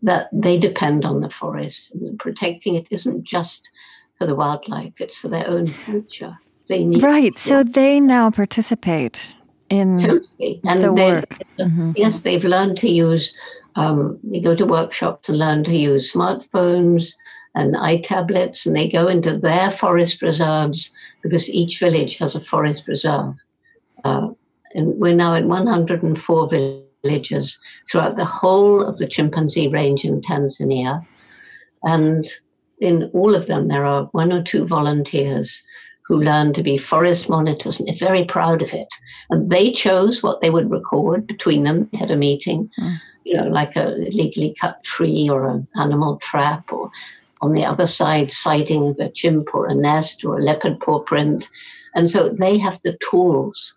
[0.01, 3.69] that they depend on the forest and protecting it isn't just
[4.17, 6.37] for the wildlife, it's for their own future.
[6.67, 7.37] They need right.
[7.37, 9.33] So they now participate
[9.69, 10.61] in totally.
[10.63, 11.37] and the work.
[11.59, 11.91] Mm-hmm.
[11.95, 13.33] Yes, they've learned to use.
[13.75, 17.13] Um, they go to workshops and learn to use smartphones
[17.55, 20.91] and iTablets, and they go into their forest reserves
[21.21, 23.33] because each village has a forest reserve.
[24.03, 24.29] Uh,
[24.73, 27.59] and we're now in 104 villages
[27.89, 31.05] throughout the whole of the chimpanzee range in Tanzania.
[31.83, 32.27] And
[32.79, 35.63] in all of them, there are one or two volunteers
[36.07, 38.87] who learned to be forest monitors, and they're very proud of it.
[39.29, 41.89] And they chose what they would record between them.
[41.91, 42.97] They had a meeting, mm.
[43.23, 46.91] you know, like a legally cut tree or an animal trap, or
[47.41, 50.99] on the other side, sighting of a chimp or a nest or a leopard paw
[50.99, 51.49] print.
[51.95, 53.73] And so they have the tools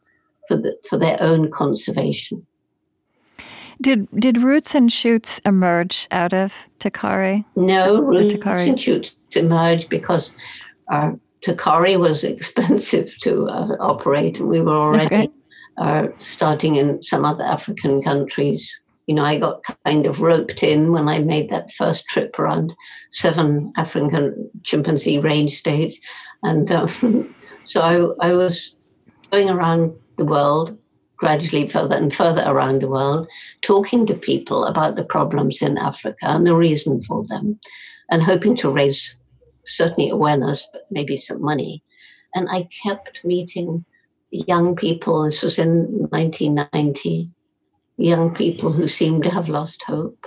[0.49, 2.47] for, the, for their own conservation.
[3.81, 7.45] Did did roots and shoots emerge out of TACARE?
[7.55, 8.69] No, roots TACARE.
[8.71, 10.33] and shoots emerged because
[10.91, 11.13] uh,
[11.49, 15.31] TACARE was expensive to uh, operate, and we were already
[15.79, 18.71] uh, starting in some other African countries.
[19.07, 22.75] You know, I got kind of roped in when I made that first trip around
[23.11, 25.99] seven African chimpanzee range states,
[26.43, 27.35] and um,
[27.65, 27.81] so
[28.21, 28.75] I, I was
[29.31, 30.77] going around the world
[31.17, 33.27] gradually further and further around the world,
[33.63, 37.59] talking to people about the problems in Africa and the reason for them,
[38.11, 39.19] and hoping to raise
[39.69, 41.83] certainly awareness, but maybe some money.
[42.35, 43.85] And I kept meeting
[44.31, 47.31] young people, this was in 1990,
[47.97, 50.27] young people who seemed to have lost hope.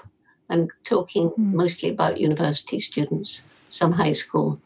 [0.50, 1.54] I'm talking mm.
[1.54, 4.60] mostly about university students some high school.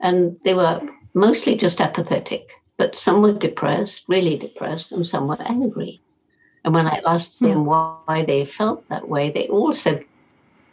[0.00, 0.80] And they were
[1.12, 2.48] mostly just apathetic,
[2.78, 6.00] but some were depressed, really depressed, and some were angry.
[6.64, 10.04] And when I asked them why they felt that way, they all said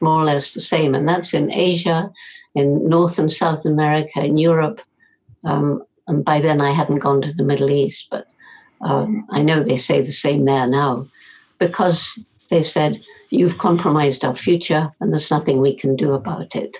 [0.01, 0.95] more or less the same.
[0.95, 2.11] And that's in Asia,
[2.55, 4.81] in North and South America, in Europe.
[5.43, 8.27] Um, and by then I hadn't gone to the Middle East, but
[8.81, 11.05] um, I know they say the same there now
[11.59, 12.19] because
[12.49, 16.77] they said, You've compromised our future and there's nothing we can do about it.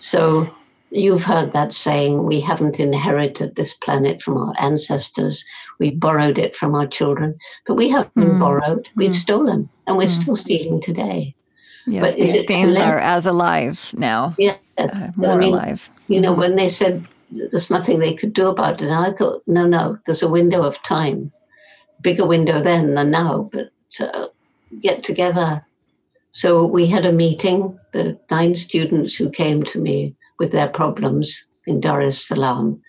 [0.00, 0.52] So
[0.90, 5.44] you've heard that saying, We haven't inherited this planet from our ancestors.
[5.78, 8.40] We borrowed it from our children, but we haven't mm.
[8.40, 9.14] borrowed, we've mm.
[9.14, 10.22] stolen, and we're mm.
[10.22, 11.34] still stealing today.
[11.86, 14.34] Yes, but these themes are as alive now.
[14.38, 15.88] Yes, uh, more I mean, alive.
[16.08, 16.40] You know, mm-hmm.
[16.40, 19.98] when they said there's nothing they could do about it, and I thought, no, no,
[20.04, 21.32] there's a window of time,
[22.00, 23.70] bigger window then than now, but
[24.00, 24.28] uh,
[24.80, 25.64] get together.
[26.32, 31.44] So we had a meeting, the nine students who came to me with their problems
[31.66, 32.82] in Dar es Salaam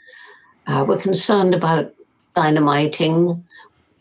[0.68, 1.93] uh, were concerned about
[2.36, 3.43] dynamiting,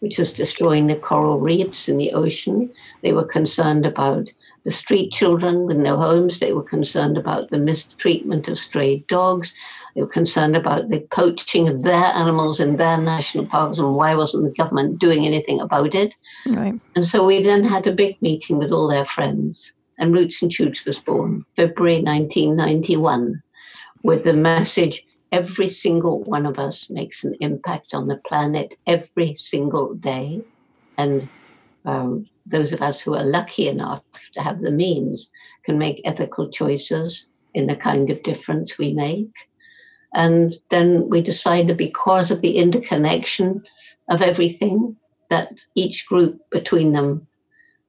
[0.00, 2.70] which is destroying the coral reefs in the ocean.
[3.02, 4.28] They were concerned about
[4.66, 6.40] the street children with no homes.
[6.40, 9.54] They were concerned about the mistreatment of stray dogs.
[9.94, 14.16] They were concerned about the poaching of their animals in their national parks and why
[14.16, 16.14] wasn't the government doing anything about it?
[16.46, 16.74] Right.
[16.96, 20.52] And so we then had a big meeting with all their friends, and Roots and
[20.52, 23.40] Shoots was born February 1991
[24.02, 29.36] with the message every single one of us makes an impact on the planet every
[29.36, 30.40] single day.
[30.98, 31.28] And
[31.84, 34.02] um, those of us who are lucky enough
[34.34, 35.30] to have the means
[35.64, 39.32] can make ethical choices in the kind of difference we make.
[40.14, 43.62] And then we decide that because of the interconnection
[44.08, 44.96] of everything,
[45.30, 47.26] that each group between them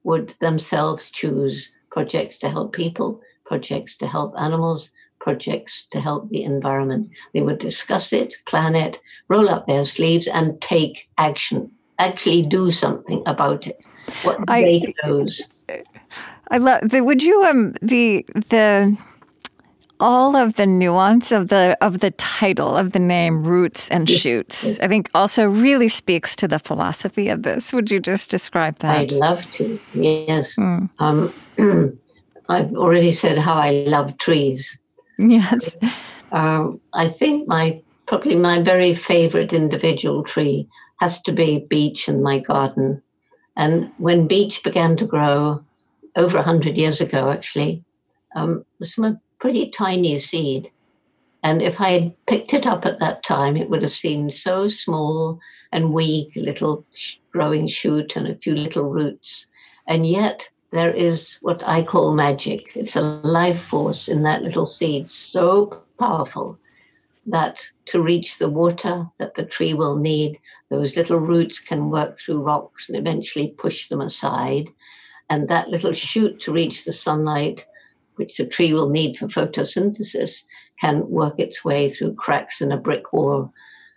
[0.03, 6.43] would themselves choose projects to help people, projects to help animals, projects to help the
[6.43, 7.10] environment.
[7.34, 12.72] They would discuss it, plan it, roll up their sleeves, and take action, actually do
[12.72, 13.80] something about it
[14.24, 14.93] what I.
[16.49, 16.89] I love.
[16.89, 18.97] The, would you um the the
[19.99, 24.80] all of the nuance of the of the title of the name roots and shoots
[24.80, 27.74] i think also really speaks to the philosophy of this.
[27.74, 28.97] Would you just describe that?
[28.97, 30.55] I'd love to yes.
[30.55, 30.89] Mm.
[30.99, 31.34] um,
[32.49, 34.78] i've already said how i love trees.
[35.18, 35.76] Yes.
[36.32, 40.68] Um, i think my probably my very favorite individual tree
[40.99, 43.01] has to be beech in my garden
[43.58, 45.64] and when beech began to grow
[46.16, 47.84] over 100 years ago, actually,
[48.36, 50.72] um, it was from a pretty tiny seed.
[51.43, 54.70] And if I had picked it up at that time, it would have seemed so
[54.70, 55.39] small
[55.72, 56.86] and weak, little
[57.32, 59.47] growing shoot and a few little roots.
[59.88, 62.76] And yet, there is what I call magic.
[62.76, 66.60] It's a life force in that little seed, so powerful
[67.28, 72.17] that to reach the water that the tree will need, those little roots can work
[72.17, 74.67] through rocks and eventually push them aside.
[75.30, 77.65] And that little shoot to reach the sunlight,
[78.15, 80.43] which the tree will need for photosynthesis,
[80.80, 83.51] can work its way through cracks in a brick wall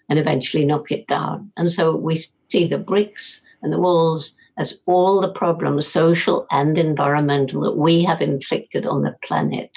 [0.09, 1.53] and eventually knock it down.
[1.57, 6.77] And so we see the bricks and the walls as all the problems, social and
[6.77, 9.71] environmental, that we have inflicted on the planet.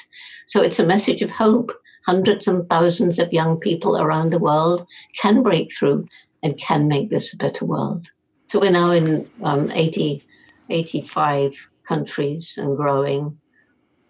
[0.47, 1.71] So it's a message of hope
[2.05, 4.85] hundreds and thousands of young people around the world
[5.21, 6.05] can break through
[6.41, 8.11] and can make this a better world.
[8.47, 10.21] So we're now in um, 80,
[10.69, 13.37] 85 countries and growing.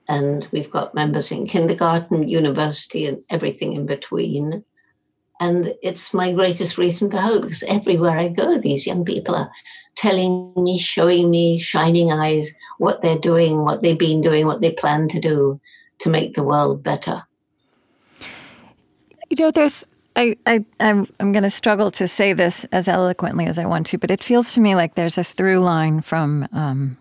[0.10, 4.64] And we've got members in kindergarten, university, and everything in between.
[5.40, 9.52] And it's my greatest reason for hope because everywhere I go, these young people are
[9.96, 14.72] telling me, showing me, shining eyes, what they're doing, what they've been doing, what they
[14.72, 15.60] plan to do
[16.00, 17.24] to make the world better.
[19.34, 23.48] You know, there's I, I I'm I'm going to struggle to say this as eloquently
[23.48, 26.48] as I want to, but it feels to me like there's a through line from
[26.52, 26.98] um,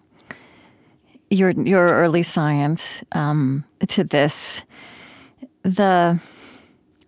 [1.28, 4.62] your your early science um, to this,
[5.62, 6.18] the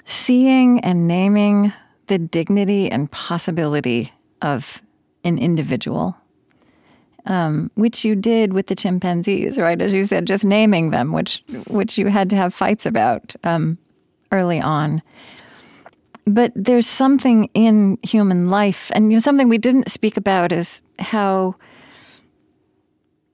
[0.05, 1.72] seeing and naming
[2.09, 4.12] the dignity and possibility
[4.43, 4.83] of
[5.25, 6.14] an individual,
[7.25, 9.81] um, which you did with the chimpanzees, right?
[9.81, 13.35] As you said, just naming them, which which you had to have fights about.
[13.43, 13.79] Um,
[14.35, 15.03] early on.
[16.26, 20.82] But there's something in human life, and you know, something we didn't speak about is
[20.99, 21.55] how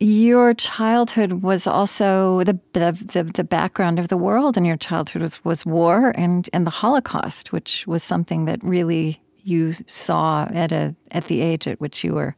[0.01, 5.20] your childhood was also the, the, the, the, background of the world and your childhood
[5.20, 10.72] was, was war and, and the Holocaust, which was something that really you saw at
[10.72, 12.34] a at the age at which you were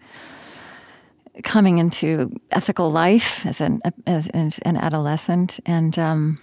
[1.43, 5.61] coming into ethical life as an as, an adolescent.
[5.67, 6.39] And um,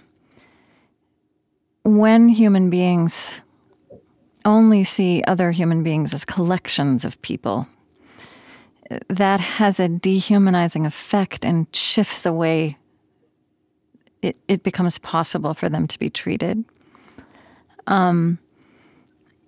[1.98, 3.40] when human beings
[4.44, 7.66] only see other human beings as collections of people,
[9.08, 12.76] that has a dehumanizing effect and shifts the way
[14.22, 16.64] it, it becomes possible for them to be treated.
[17.86, 18.38] Um,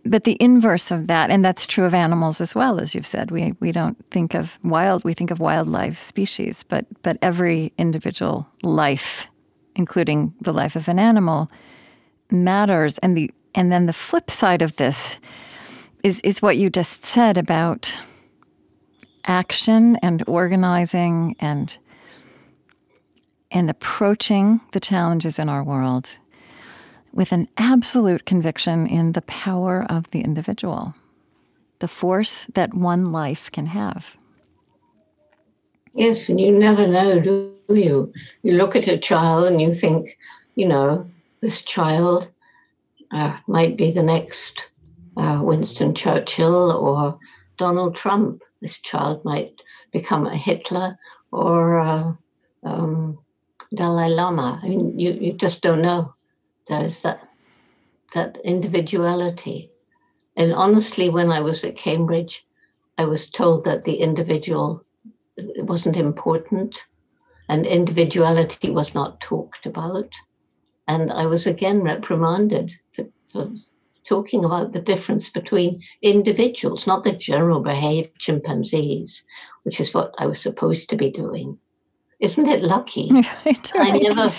[0.05, 3.31] but the inverse of that, and that's true of animals as well, as you've said.
[3.31, 8.49] We we don't think of wild, we think of wildlife species, but but every individual
[8.63, 9.31] life,
[9.77, 11.51] including the life of an animal,
[12.33, 12.99] matters.
[12.99, 15.19] And the and then the flip side of this
[16.03, 18.01] is is what you just said about
[19.27, 21.79] action and organizing and
[23.51, 26.19] and approaching the challenges in our world
[27.13, 30.95] with an absolute conviction in the power of the individual,
[31.81, 34.17] the force that one life can have.
[35.95, 38.13] Yes, and you never know, do you?
[38.43, 40.17] You look at a child and you think,
[40.55, 41.07] you know,
[41.43, 42.31] this child
[43.11, 44.69] uh, might be the next
[45.17, 47.19] uh, Winston Churchill or
[47.59, 48.43] Donald Trump.
[48.63, 49.53] This child might
[49.91, 50.97] become a Hitler
[51.33, 52.13] or uh,
[52.63, 53.19] um,
[53.75, 54.61] Dalai Lama.
[54.63, 56.15] I mean, you, you just don't know.
[56.69, 57.29] There's that
[58.15, 59.71] that individuality.
[60.37, 62.47] And honestly, when I was at Cambridge,
[62.99, 64.85] I was told that the individual
[65.57, 66.79] wasn't important
[67.49, 70.09] and individuality was not talked about.
[70.89, 73.51] And I was again reprimanded for, for
[74.05, 79.25] talking about the difference between individuals, not the general behaved chimpanzees,
[79.63, 81.59] which is what I was supposed to be doing,
[82.23, 83.95] isn't it lucky right, right.
[83.95, 84.35] I never,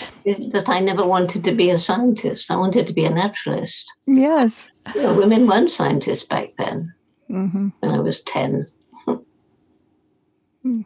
[0.51, 2.49] that I never wanted to be a scientist?
[2.49, 3.91] I wanted to be a naturalist.
[4.07, 4.69] Yes.
[4.95, 6.93] You know, women weren't scientists back then
[7.29, 7.69] mm-hmm.
[7.81, 8.67] when I was 10.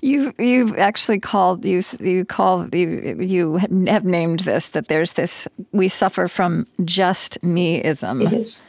[0.00, 5.48] You you've actually called you you call you you have named this that there's this
[5.72, 8.30] we suffer from just meism.
[8.30, 8.64] Yes.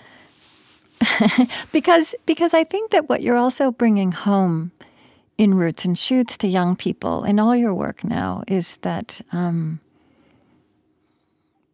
[1.71, 4.71] because because I think that what you're also bringing home
[5.37, 9.79] in Roots and Shoots to young people in all your work now is that um,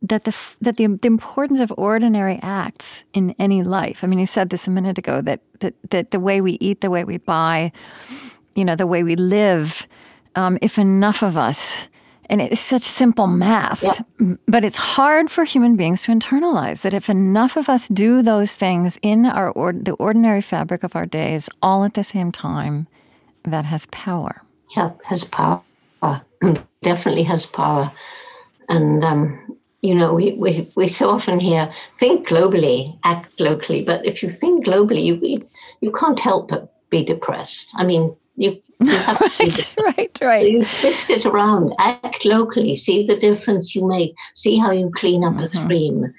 [0.02, 4.04] that the that the, the importance of ordinary acts in any life.
[4.04, 6.82] I mean, you said this a minute ago that that, that the way we eat,
[6.82, 7.72] the way we buy,
[8.56, 9.88] you know, the way we live.
[10.36, 11.88] Um, if enough of us,
[12.30, 14.36] and it's such simple math, yeah.
[14.48, 18.56] but it's hard for human beings to internalize that if enough of us do those
[18.56, 22.88] things in our the ordinary fabric of our days, all at the same time,
[23.44, 24.42] that has power.
[24.76, 25.62] Yeah, has power.
[26.82, 27.92] Definitely has power.
[28.70, 33.84] And, um, you know, we, we, we so often hear think globally, act locally.
[33.84, 35.48] But if you think globally, you,
[35.82, 37.68] you can't help but be depressed.
[37.76, 40.52] I mean, you, you right, right, right.
[40.52, 45.24] You twist it around, act locally, see the difference you make, see how you clean
[45.24, 45.58] up mm-hmm.
[45.58, 46.14] a stream,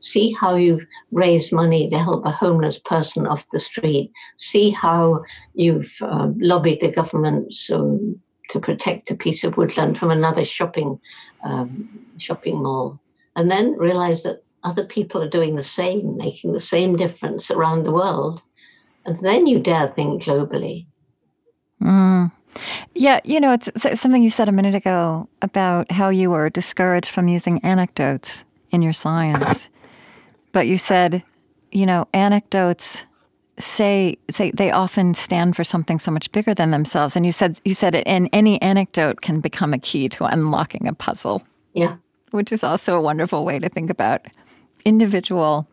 [0.00, 5.22] see how you've raised money to help a homeless person off the street, see how
[5.54, 7.98] you've uh, lobbied the government so,
[8.50, 10.98] to protect a piece of woodland from another shopping
[11.44, 11.88] um,
[12.18, 12.98] shopping mall,
[13.36, 17.84] and then realize that other people are doing the same, making the same difference around
[17.84, 18.42] the world,
[19.06, 20.87] and then you dare think globally.
[21.82, 22.32] Mm.
[22.94, 23.70] Yeah, you know, it's
[24.00, 28.82] something you said a minute ago about how you were discouraged from using anecdotes in
[28.82, 29.68] your science.
[30.52, 31.22] But you said,
[31.70, 33.04] you know, anecdotes
[33.58, 37.16] say say they often stand for something so much bigger than themselves.
[37.16, 40.88] And you said you said it, and any anecdote can become a key to unlocking
[40.88, 41.42] a puzzle.
[41.74, 41.96] Yeah,
[42.30, 44.26] which is also a wonderful way to think about
[44.84, 45.68] individual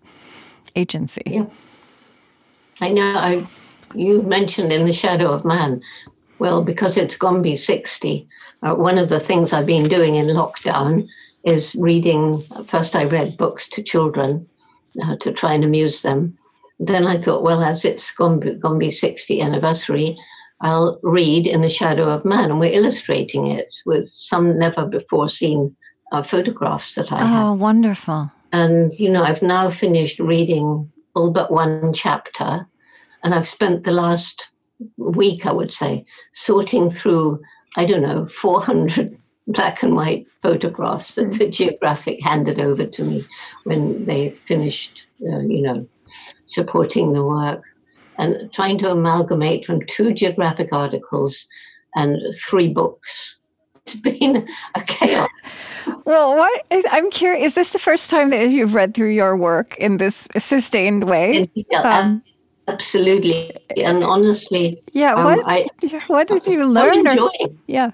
[0.76, 1.22] agency.
[1.26, 1.46] Yeah,
[2.82, 3.16] I know.
[3.18, 3.48] I
[3.94, 5.82] you mentioned in the shadow of man.
[6.40, 8.28] Well, because it's Gombe 60,
[8.64, 11.10] uh, one of the things I've been doing in lockdown
[11.44, 12.42] is reading.
[12.68, 14.48] First, I read books to children
[15.04, 16.38] uh, to try and amuse them.
[16.80, 20.18] Then I thought, well, as it's to be 60 anniversary,
[20.62, 22.52] I'll read In the Shadow of Man.
[22.52, 25.76] And we're illustrating it with some never before seen
[26.12, 27.46] uh, photographs that I oh, have.
[27.46, 28.32] Oh, wonderful.
[28.52, 32.68] And, you know, I've now finished reading all but one chapter.
[33.26, 34.50] And I've spent the last
[34.98, 37.42] week, I would say, sorting through,
[37.76, 39.18] I don't know, 400
[39.48, 43.24] black and white photographs that the Geographic handed over to me
[43.64, 45.88] when they finished, uh, you know,
[46.46, 47.64] supporting the work,
[48.20, 51.48] and trying to amalgamate from two Geographic articles
[51.96, 52.16] and
[52.48, 53.40] three books.
[53.88, 55.30] It's been a chaos.
[56.06, 57.46] Well, what is, I'm curious.
[57.46, 61.52] Is this the first time that you've read through your work in this sustained way?
[61.76, 62.24] Um,
[62.68, 65.14] absolutely, and honestly, yeah.
[65.24, 65.68] What um, I,
[66.08, 67.08] what did you learn?
[67.08, 67.32] Or,
[67.68, 67.92] yeah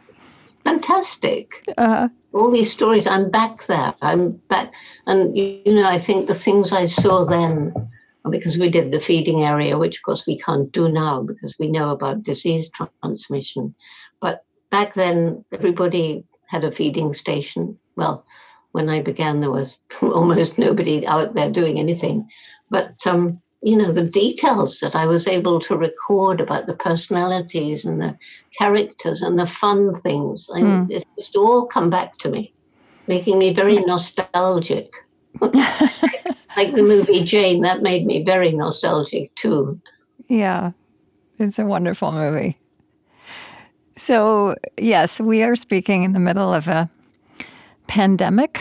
[0.64, 1.64] fantastic.
[1.78, 2.10] Uh-huh.
[2.34, 3.08] all these stories.
[3.08, 3.94] I'm back there.
[4.02, 4.72] I'm back,
[5.08, 7.74] and you, you know, I think the things I saw then,
[8.30, 11.70] because we did the feeding area, which of course we can't do now because we
[11.70, 13.76] know about disease transmission,
[14.22, 17.78] but back then everybody had a feeding station.
[17.96, 18.26] Well,
[18.72, 22.28] when I began, there was almost nobody out there doing anything,
[22.70, 27.86] but um, you know, the details that I was able to record about the personalities
[27.86, 28.18] and the
[28.58, 30.50] characters and the fun things.
[30.50, 30.90] Mm.
[30.90, 32.54] It just all come back to me,
[33.08, 34.92] making me very nostalgic.
[35.42, 39.80] like the movie Jane, that made me very nostalgic too.
[40.28, 40.72] Yeah,
[41.38, 42.58] it's a wonderful movie.
[43.96, 46.90] So, yes, we are speaking in the middle of a
[47.88, 48.60] pandemic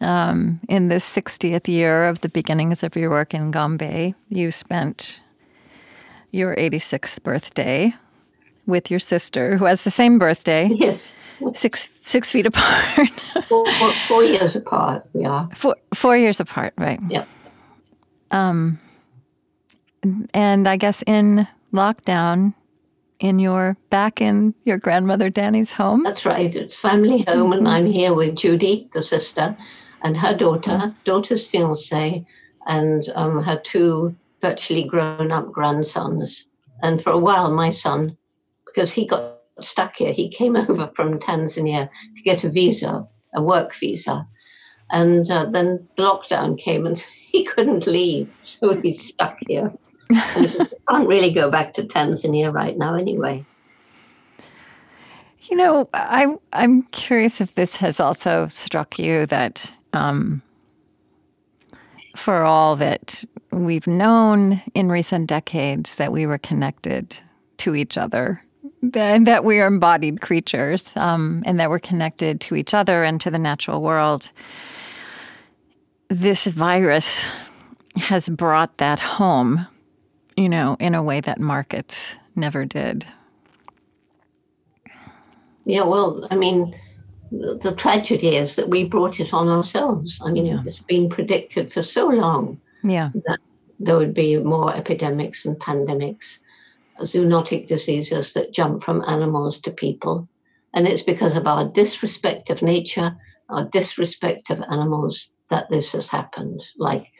[0.00, 5.20] um, in this 60th year of the beginnings of your work in Gombe, you spent
[6.32, 7.94] your 86th birthday
[8.66, 10.68] with your sister, who has the same birthday.
[10.72, 11.14] Yes.
[11.54, 13.10] Six six feet apart.
[13.48, 15.48] four, four, four, years apart, we are.
[15.54, 16.98] Four, four years apart, right?
[17.10, 17.26] Yeah.
[18.30, 18.80] Um,
[20.32, 22.54] and I guess in lockdown,
[23.20, 26.02] in your back in your grandmother Danny's home.
[26.04, 26.54] That's right.
[26.54, 27.52] It's family home, mm-hmm.
[27.52, 29.56] and I'm here with Judy, the sister,
[30.06, 32.24] and her daughter, daughter's fiance,
[32.68, 36.46] and um, her two virtually grown up grandsons.
[36.84, 38.16] And for a while, my son,
[38.66, 43.04] because he got stuck here, he came over from Tanzania to get a visa,
[43.34, 44.24] a work visa.
[44.92, 47.00] And uh, then the lockdown came and
[47.32, 48.30] he couldn't leave.
[48.44, 49.72] So he's stuck here.
[50.88, 53.44] can't really go back to Tanzania right now, anyway.
[55.50, 60.42] You know, I'm I'm curious if this has also struck you that um,
[62.16, 67.18] for all that we've known in recent decades that we were connected
[67.58, 68.42] to each other,
[68.82, 73.20] that, that we are embodied creatures, um, and that we're connected to each other and
[73.20, 74.30] to the natural world.
[76.08, 77.28] This virus
[77.96, 79.66] has brought that home,
[80.36, 83.06] you know, in a way that markets never did.
[85.64, 86.78] Yeah, well, I mean,
[87.30, 90.20] the, the, tragedy is that we brought it on ourselves.
[90.24, 90.62] I mean, yeah.
[90.64, 93.10] it's been predicted for so long yeah.
[93.26, 93.38] that
[93.80, 96.38] there would be more epidemics and pandemics,
[97.00, 100.28] zoonotic diseases that jump from animals to people.
[100.74, 103.16] And it's because of our disrespect of nature,
[103.48, 106.62] our disrespect of animals, that this has happened.
[106.76, 107.12] Like,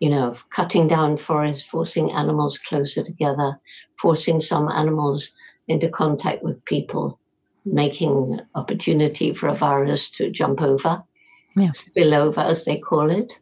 [0.00, 3.58] you know, cutting down forests, forcing animals closer together,
[3.98, 5.32] forcing some animals
[5.68, 7.19] into contact with people
[7.64, 11.02] making opportunity for a virus to jump over,
[11.56, 11.72] yeah.
[11.72, 13.32] spill over, as they call it.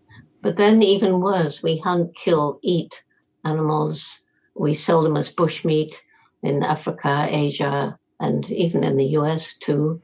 [0.43, 3.03] But then, even worse, we hunt, kill, eat
[3.45, 4.21] animals.
[4.55, 5.95] We sell them as bushmeat
[6.43, 10.01] in Africa, Asia, and even in the US too.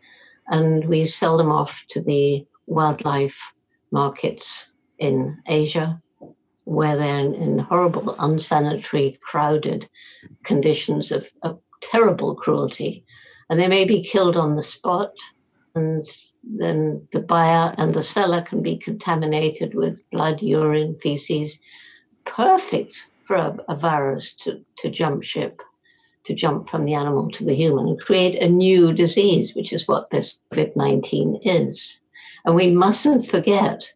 [0.49, 3.39] And we sell them off to the wildlife
[3.91, 6.01] markets in Asia,
[6.65, 9.89] where they're in, horrible, unsanitary, crowded
[10.45, 13.05] conditions of, of terrible cruelty
[13.55, 15.13] and they may be killed on the spot.
[15.77, 16.05] And
[16.43, 21.61] then the buyer and the seller can be contaminated with blood, urine, feces.
[22.25, 22.97] Perfect
[23.29, 25.63] for a, a virus to, to jump ship,
[26.25, 29.87] to jump from the animal to the human and create a new disease, which is
[29.87, 32.01] what this COVID 19 is.
[32.45, 33.89] And we mustn't forget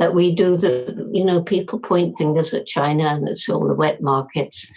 [0.00, 3.74] that we do the, you know, people point fingers at China and it's all the
[3.74, 4.68] wet markets.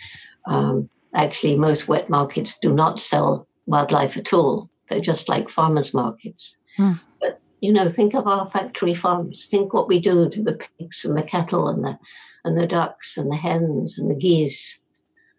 [0.46, 4.70] Um, actually, most wet markets do not sell wildlife at all.
[4.90, 6.58] They're just like farmers markets.
[6.78, 6.94] Hmm.
[7.20, 9.46] But you know, think of our factory farms.
[9.46, 11.98] Think what we do to the pigs and the cattle and the
[12.44, 14.80] and the ducks and the hens and the geese.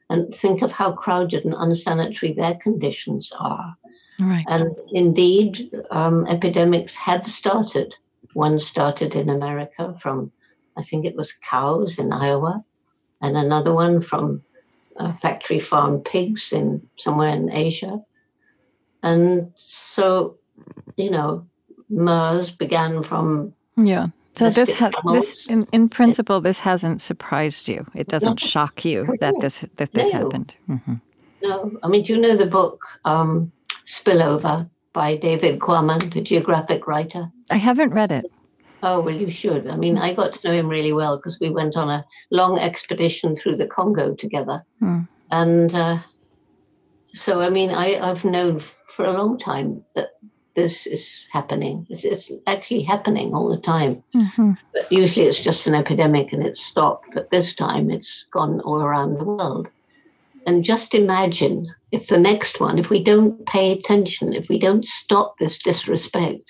[0.08, 3.76] And think of how crowded and unsanitary their conditions are.
[4.20, 4.44] Right.
[4.48, 7.94] And indeed, um, epidemics have started.
[8.34, 10.30] One started in America from,
[10.76, 12.64] I think it was cows in Iowa,
[13.20, 14.42] and another one from
[14.96, 18.00] uh, factory farm pigs in somewhere in Asia.
[19.02, 20.36] And so,
[20.96, 21.46] you know,
[21.88, 23.54] MERS began from.
[23.76, 24.08] Yeah.
[24.34, 27.86] So this ha- this in, in principle this hasn't surprised you.
[27.94, 28.46] It doesn't no.
[28.48, 30.20] shock you that this that this no.
[30.20, 30.56] happened.
[30.68, 30.94] Mm-hmm.
[31.42, 33.52] No, I mean, do you know the book um,
[33.86, 37.30] Spillover by David Quammen, the geographic writer?
[37.50, 38.24] I haven't read it.
[38.82, 39.68] Oh well, you should.
[39.68, 42.58] I mean, I got to know him really well because we went on a long
[42.58, 45.06] expedition through the Congo together, mm.
[45.30, 45.98] and uh,
[47.12, 48.62] so I mean, I, I've known
[48.96, 50.10] for a long time that
[50.54, 51.86] this is happening.
[51.88, 54.02] It's, it's actually happening all the time.
[54.14, 54.52] Mm-hmm.
[54.74, 57.08] But usually it's just an epidemic and it's stopped.
[57.14, 59.68] But this time it's gone all around the world.
[60.46, 64.84] and just imagine if the next one, if we don't pay attention, if we don't
[64.84, 66.42] stop this disrespect,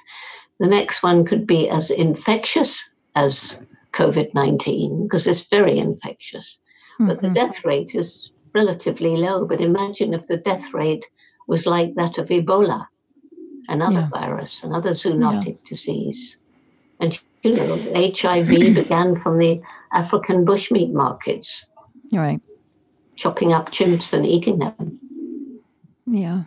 [0.60, 2.82] the next one could be as infectious
[3.14, 3.60] as
[3.92, 6.58] COVID 19, because it's very infectious.
[6.94, 7.08] Mm-hmm.
[7.08, 7.34] But the mm-hmm.
[7.34, 9.44] death rate is relatively low.
[9.44, 11.04] But imagine if the death rate
[11.46, 12.86] was like that of Ebola,
[13.68, 14.08] another yeah.
[14.08, 15.68] virus, another zoonotic yeah.
[15.68, 16.36] disease.
[17.00, 19.60] And, you know, HIV began from the
[19.92, 21.66] African bushmeat markets.
[22.12, 22.40] Right.
[23.16, 24.98] Chopping up chimps and eating them.
[26.06, 26.42] Yeah.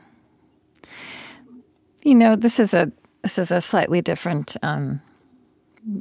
[2.04, 2.92] You know, this is a
[3.24, 5.02] this is a slightly different um,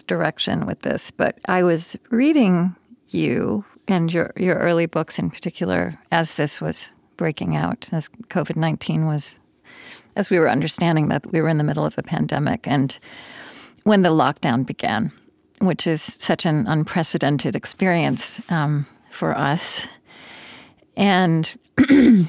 [0.06, 2.76] direction with this, but I was reading
[3.08, 8.56] you and your your early books in particular as this was breaking out, as COVID
[8.56, 9.38] nineteen was,
[10.16, 12.98] as we were understanding that we were in the middle of a pandemic, and
[13.84, 15.10] when the lockdown began,
[15.60, 19.88] which is such an unprecedented experience um, for us,
[20.96, 21.56] and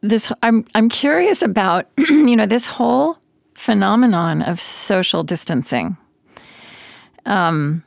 [0.00, 3.18] this I'm I'm curious about you know this whole
[3.54, 5.96] phenomenon of social distancing.
[7.26, 7.82] Um,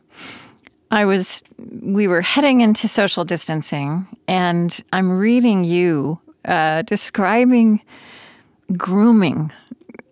[0.92, 1.42] I was
[1.82, 7.82] we were heading into social distancing, and I'm reading you uh, describing
[8.76, 9.52] grooming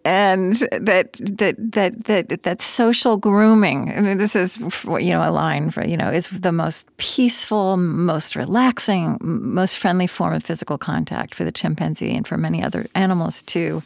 [0.06, 3.92] and that that that that that social grooming.
[3.92, 7.76] I mean, this is you know a line for you know is the most peaceful,
[7.76, 12.86] most relaxing, most friendly form of physical contact for the chimpanzee and for many other
[12.94, 13.82] animals too.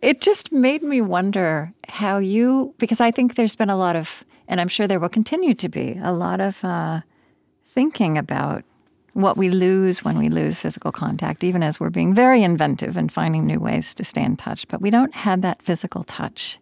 [0.00, 4.24] It just made me wonder how you because I think there's been a lot of
[4.48, 7.00] and I'm sure there will continue to be a lot of uh,
[7.66, 8.64] thinking about
[9.14, 13.12] what we lose when we lose physical contact, even as we're being very inventive and
[13.12, 14.66] finding new ways to stay in touch.
[14.68, 16.58] But we don't have that physical touch.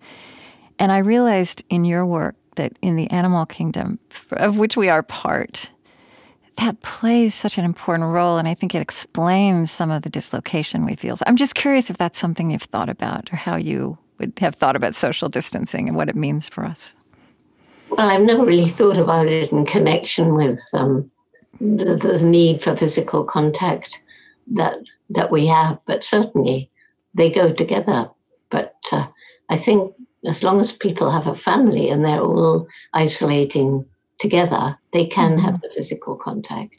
[0.78, 3.98] And I realized in your work that in the animal kingdom,
[4.32, 5.70] of which we are part,
[6.56, 8.36] that plays such an important role.
[8.36, 11.16] And I think it explains some of the dislocation we feel.
[11.16, 14.54] So I'm just curious if that's something you've thought about or how you would have
[14.54, 16.94] thought about social distancing and what it means for us.
[17.90, 21.10] Well, I've never really thought about it in connection with um,
[21.60, 24.00] the, the need for physical contact
[24.52, 24.78] that
[25.10, 26.70] that we have, but certainly
[27.14, 28.08] they go together.
[28.50, 29.06] But uh,
[29.48, 33.84] I think as long as people have a family and they're all isolating
[34.18, 35.44] together, they can mm-hmm.
[35.44, 36.76] have the physical contact.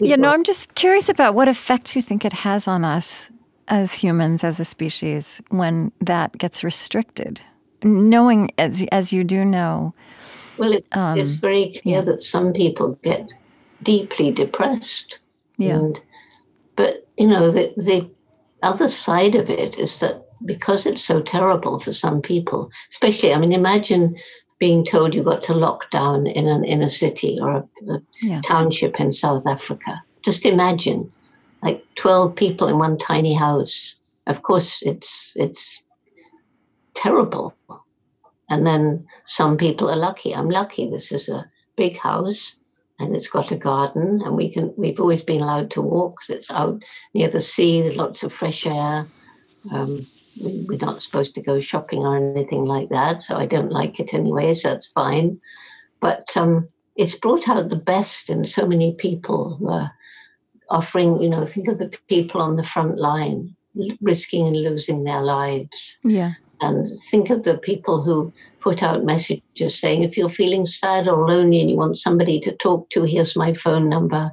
[0.00, 3.30] You know, I'm just curious about what effect you think it has on us
[3.68, 7.40] as humans, as a species, when that gets restricted.
[7.82, 9.94] Knowing, as as you do know,
[10.58, 12.00] well, it, um, it's very clear yeah.
[12.02, 13.28] that some people get
[13.82, 15.18] deeply depressed.
[15.56, 15.78] Yeah.
[15.78, 16.00] And,
[16.76, 18.10] but, you know, the, the
[18.62, 23.38] other side of it is that because it's so terrible for some people, especially, I
[23.38, 24.16] mean, imagine
[24.58, 28.40] being told you got to lock down in an inner city or a, a yeah.
[28.42, 30.02] township in South Africa.
[30.24, 31.10] Just imagine,
[31.62, 33.96] like 12 people in one tiny house.
[34.26, 35.82] Of course, it's it's
[36.94, 37.54] terrible.
[38.50, 40.34] And then some people are lucky.
[40.34, 40.88] I'm lucky.
[40.90, 42.56] This is a big house
[42.98, 46.50] and it's got a garden and we can we've always been allowed to walk it's
[46.50, 46.80] out
[47.14, 49.06] near the sea there's lots of fresh air
[49.72, 50.06] um,
[50.42, 53.98] we, are not supposed to go shopping or anything like that so i don't like
[54.00, 55.40] it anyway so it's fine
[56.00, 59.92] but um, it's brought out the best in so many people who are
[60.70, 63.54] offering you know think of the people on the front line
[64.00, 69.78] risking and losing their lives yeah and think of the people who put out messages
[69.78, 73.36] saying, if you're feeling sad or lonely and you want somebody to talk to, here's
[73.36, 74.32] my phone number,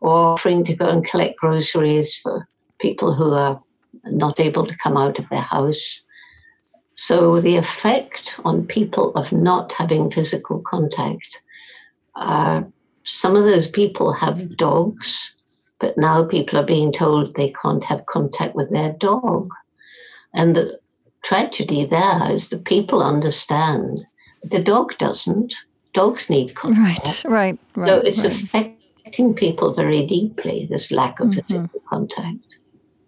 [0.00, 2.48] or offering to go and collect groceries for
[2.80, 3.60] people who are
[4.04, 6.02] not able to come out of their house.
[6.94, 11.40] So the effect on people of not having physical contact,
[12.16, 12.62] uh,
[13.04, 15.34] some of those people have dogs,
[15.78, 19.48] but now people are being told they can't have contact with their dog.
[20.34, 20.77] And the,
[21.22, 24.04] tragedy there is that people understand
[24.42, 25.54] the dog doesn't.
[25.94, 27.24] Dogs need contact.
[27.24, 27.88] Right, right, right.
[27.88, 28.22] So it's
[28.54, 28.76] right.
[29.04, 31.40] affecting people very deeply, this lack of mm-hmm.
[31.40, 32.58] physical contact.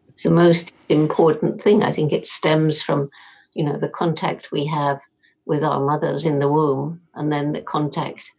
[0.09, 1.83] It's the most important thing.
[1.83, 3.11] I think it stems from,
[3.55, 4.99] you know, the contact we have
[5.47, 8.31] with our mothers in the womb, and then the contact,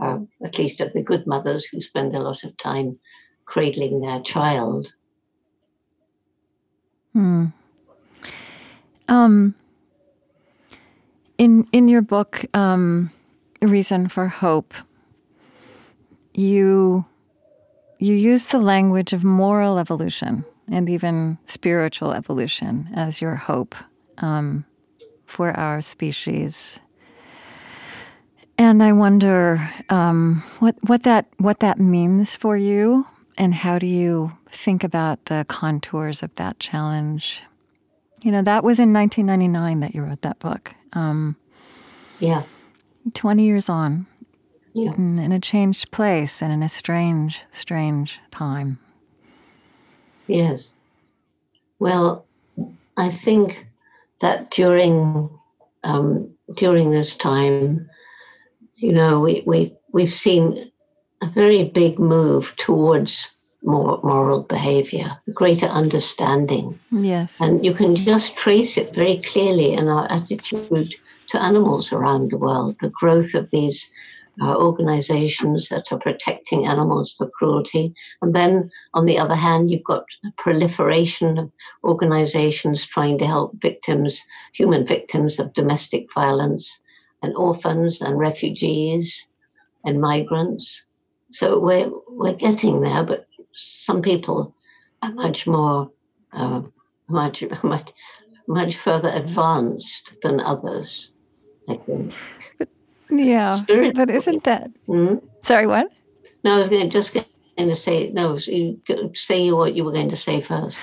[0.00, 2.98] uh, at least of the good mothers who spend a lot of time
[3.46, 4.92] cradling their child.
[7.12, 7.46] Hmm.
[9.08, 9.54] Um,
[11.38, 13.10] in in your book, um,
[13.62, 14.74] Reason for Hope,
[16.34, 17.04] you
[17.98, 23.74] you use the language of moral evolution and even spiritual evolution as your hope
[24.18, 24.64] um,
[25.26, 26.78] for our species.
[28.58, 33.06] And I wonder um, what what that what that means for you,
[33.38, 37.42] and how do you think about the contours of that challenge?
[38.22, 40.74] You know, that was in 1999 that you wrote that book.
[40.92, 41.36] Um,
[42.18, 42.42] yeah.
[43.14, 44.06] 20 years on.
[44.74, 44.92] Yeah.
[44.92, 48.78] In, in a changed place and in a strange, strange time.
[50.26, 50.72] Yes.
[51.78, 52.26] Well,
[52.96, 53.66] I think
[54.20, 55.30] that during
[55.84, 57.88] um, during this time,
[58.74, 60.70] you know, we, we we've seen
[61.22, 66.78] a very big move towards more moral behavior, greater understanding.
[66.90, 67.40] Yes.
[67.40, 70.94] And you can just trace it very clearly in our attitude
[71.30, 73.90] to animals around the world, the growth of these
[74.40, 77.92] uh, organizations that are protecting animals for cruelty.
[78.22, 81.50] And then, on the other hand, you've got a proliferation of
[81.82, 86.78] organizations trying to help victims, human victims of domestic violence,
[87.22, 89.28] and orphans and refugees
[89.84, 90.84] and migrants.
[91.30, 93.27] So we're, we're getting there, but
[93.58, 94.54] some people
[95.02, 95.90] are much more,
[96.32, 96.62] uh,
[97.08, 97.92] much, much,
[98.46, 101.12] much further advanced than others,
[101.68, 102.14] I think.
[103.10, 104.70] Yeah, Spirit but isn't that?
[104.86, 105.26] Mm-hmm.
[105.42, 105.90] Sorry, what?
[106.44, 108.38] No, I was going to just going to say no.
[108.38, 108.80] You
[109.14, 110.78] say what you were going to say first.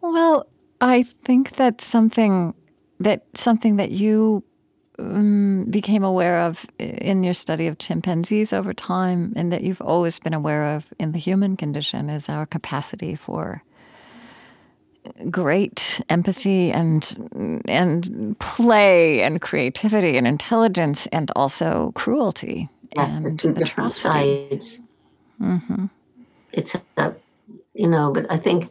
[0.00, 0.46] Well,
[0.80, 2.54] I think that something
[3.00, 4.44] that something that you
[4.98, 10.18] um, became aware of in your study of chimpanzees over time, and that you've always
[10.18, 13.62] been aware of in the human condition, is our capacity for
[15.30, 23.50] great empathy and and play and creativity and intelligence and also cruelty yeah, and two
[23.50, 24.48] atrocity.
[24.48, 24.80] sides.
[25.40, 25.86] Mm-hmm.
[26.52, 27.14] It's a,
[27.74, 28.70] you know, but I think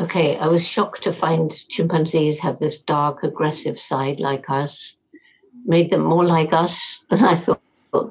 [0.00, 4.96] okay, I was shocked to find chimpanzees have this dark, aggressive side like us.
[5.66, 7.60] Made them more like us than I thought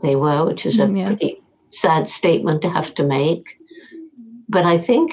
[0.01, 1.07] they were, which is a mm, yeah.
[1.07, 1.41] pretty
[1.71, 3.45] sad statement to have to make.
[4.47, 5.11] But I think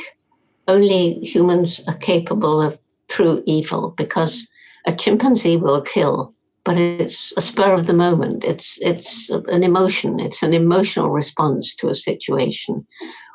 [0.69, 2.79] only humans are capable of
[3.09, 4.49] true evil because
[4.87, 6.35] a chimpanzee will kill,
[6.65, 8.45] but it's a spur of the moment.
[8.45, 10.21] It's it's an emotion.
[10.21, 12.87] It's an emotional response to a situation,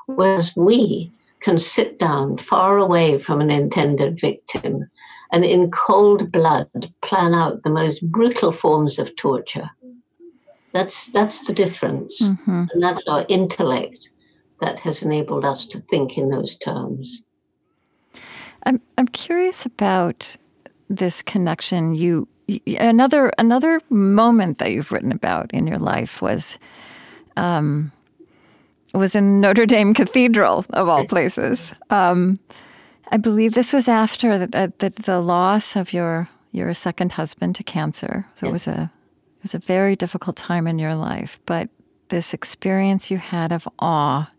[0.07, 4.89] whereas we can sit down far away from an intended victim
[5.31, 6.69] and in cold blood
[7.01, 9.69] plan out the most brutal forms of torture.
[10.73, 12.65] That's that's the difference, mm-hmm.
[12.71, 14.09] and that's our intellect
[14.61, 17.23] that has enabled us to think in those terms.
[18.63, 20.35] I'm I'm curious about
[20.89, 21.95] this connection.
[21.95, 22.27] You
[22.67, 26.57] another another moment that you've written about in your life was
[27.37, 27.91] um,
[28.93, 31.73] was in Notre Dame Cathedral of all places.
[31.89, 32.39] Um,
[33.11, 37.63] I believe this was after the, the, the, loss of your your second husband to
[37.63, 38.25] cancer.
[38.35, 38.91] So it was a
[39.37, 41.69] it was a very difficult time in your life, but
[42.09, 44.29] this experience you had of awe.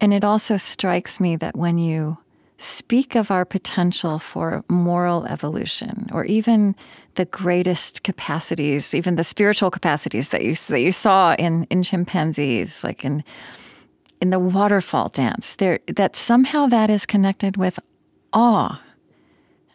[0.00, 2.18] And it also strikes me that when you
[2.58, 6.74] speak of our potential for moral evolution or even
[7.14, 12.82] the greatest capacities, even the spiritual capacities that you, that you saw in, in chimpanzees,
[12.82, 13.22] like in,
[14.20, 17.78] in the waterfall dance, there, that somehow that is connected with
[18.32, 18.80] awe.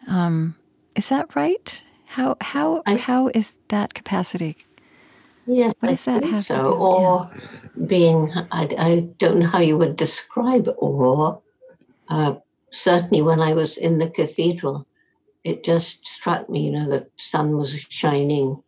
[0.06, 0.54] Um,
[0.96, 1.82] is that right?
[2.06, 4.56] How, how, I, how is that capacity?
[5.46, 6.72] Yeah, what does I that have so.
[6.72, 7.86] Or yeah.
[7.86, 11.38] being, I, I don't know how you would describe awe.
[12.08, 12.34] Uh,
[12.70, 14.86] certainly when I was in the cathedral,
[15.42, 18.62] it just struck me, you know, the sun was shining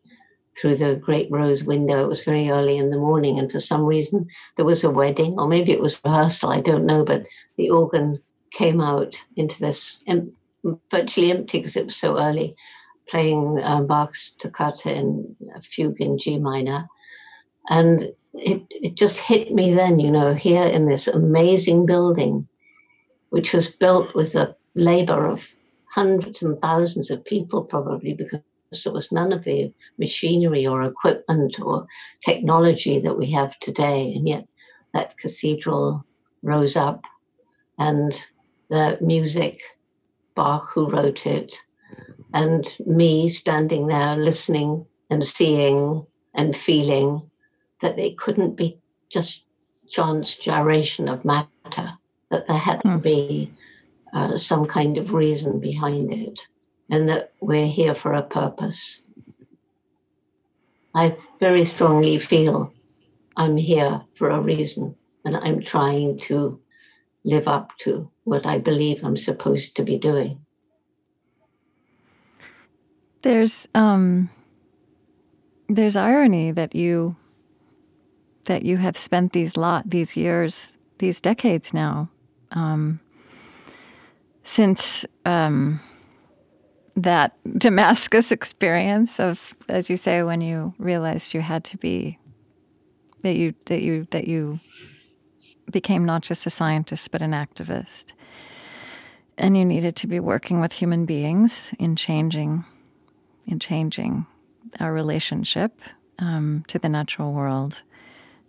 [0.56, 2.02] through the great rose window.
[2.04, 4.26] It was very early in the morning, and for some reason
[4.56, 7.26] there was a wedding, or maybe it was rehearsal, I don't know, but
[7.56, 8.18] the organ
[8.52, 10.32] came out into this em-
[10.90, 12.54] virtually empty because it was so early,
[13.08, 16.88] playing uh, Bach's toccata in a fugue in G minor.
[17.68, 22.46] And it, it just hit me then, you know, here in this amazing building
[23.30, 25.46] which was built with the labor of
[25.90, 28.40] hundreds and thousands of people, probably because
[28.70, 31.86] there was none of the machinery or equipment or
[32.24, 34.12] technology that we have today.
[34.14, 34.46] And yet
[34.92, 36.04] that cathedral
[36.42, 37.02] rose up
[37.78, 38.14] and
[38.68, 39.60] the music,
[40.34, 41.54] Bach, who wrote it,
[42.34, 46.04] and me standing there listening and seeing
[46.34, 47.22] and feeling
[47.80, 49.44] that it couldn't be just
[49.88, 51.92] chance gyration of matter
[52.30, 52.98] that there had to hmm.
[52.98, 53.52] be
[54.12, 56.40] uh, some kind of reason behind it
[56.90, 59.02] and that we're here for a purpose.
[60.94, 62.72] I very strongly feel
[63.36, 66.60] I'm here for a reason and I'm trying to
[67.24, 70.40] live up to what I believe I'm supposed to be doing.
[73.22, 74.30] There's um
[75.68, 77.16] there's irony that you
[78.44, 82.08] that you have spent these lot these years these decades now,
[82.52, 83.00] um,
[84.44, 85.80] since um,
[86.96, 92.18] that Damascus experience of, as you say, when you realized you had to be
[93.22, 94.60] that you that you that you
[95.70, 98.12] became not just a scientist but an activist,
[99.36, 102.64] and you needed to be working with human beings in changing
[103.46, 104.26] in changing
[104.80, 105.80] our relationship
[106.18, 107.82] um, to the natural world.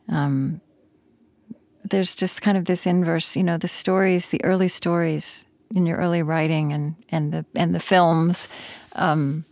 [0.10, 0.62] Um,
[1.84, 5.98] there's just kind of this inverse, you know, the stories, the early stories in your
[5.98, 8.48] early writing and and the and the films.
[8.96, 9.44] Um,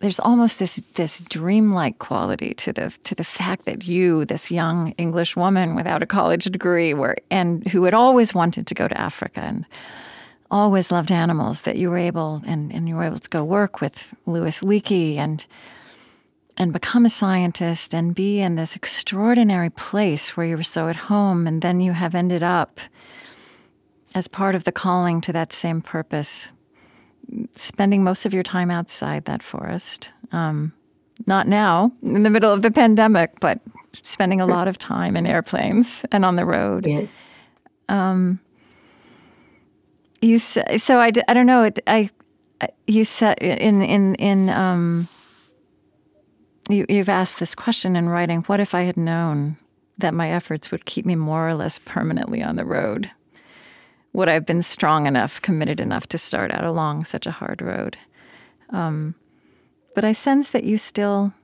[0.00, 4.92] there's almost this this dreamlike quality to the to the fact that you, this young
[4.98, 9.00] English woman without a college degree, were and who had always wanted to go to
[9.00, 9.64] Africa and
[10.50, 13.80] always loved animals, that you were able and, and you were able to go work
[13.80, 15.46] with Louis Leakey and
[16.58, 20.96] and become a scientist and be in this extraordinary place where you were so at
[20.96, 22.80] home, and then you have ended up
[24.16, 26.50] as part of the calling to that same purpose,
[27.54, 30.10] spending most of your time outside that forest.
[30.32, 30.72] Um,
[31.26, 33.60] not now, in the middle of the pandemic, but
[33.92, 36.86] spending a lot of time in airplanes and on the road.
[36.86, 37.10] Yes.
[37.90, 38.40] Um,
[40.22, 40.62] you so
[40.98, 41.70] I, I don't know.
[41.86, 42.08] I
[42.86, 45.08] you said in in in um,
[46.70, 48.40] you, you've asked this question in writing.
[48.44, 49.58] What if I had known
[49.98, 53.10] that my efforts would keep me more or less permanently on the road?
[54.16, 57.60] Would I have been strong enough, committed enough to start out along such a hard
[57.60, 57.98] road?
[58.70, 59.14] Um,
[59.94, 61.34] but I sense that you still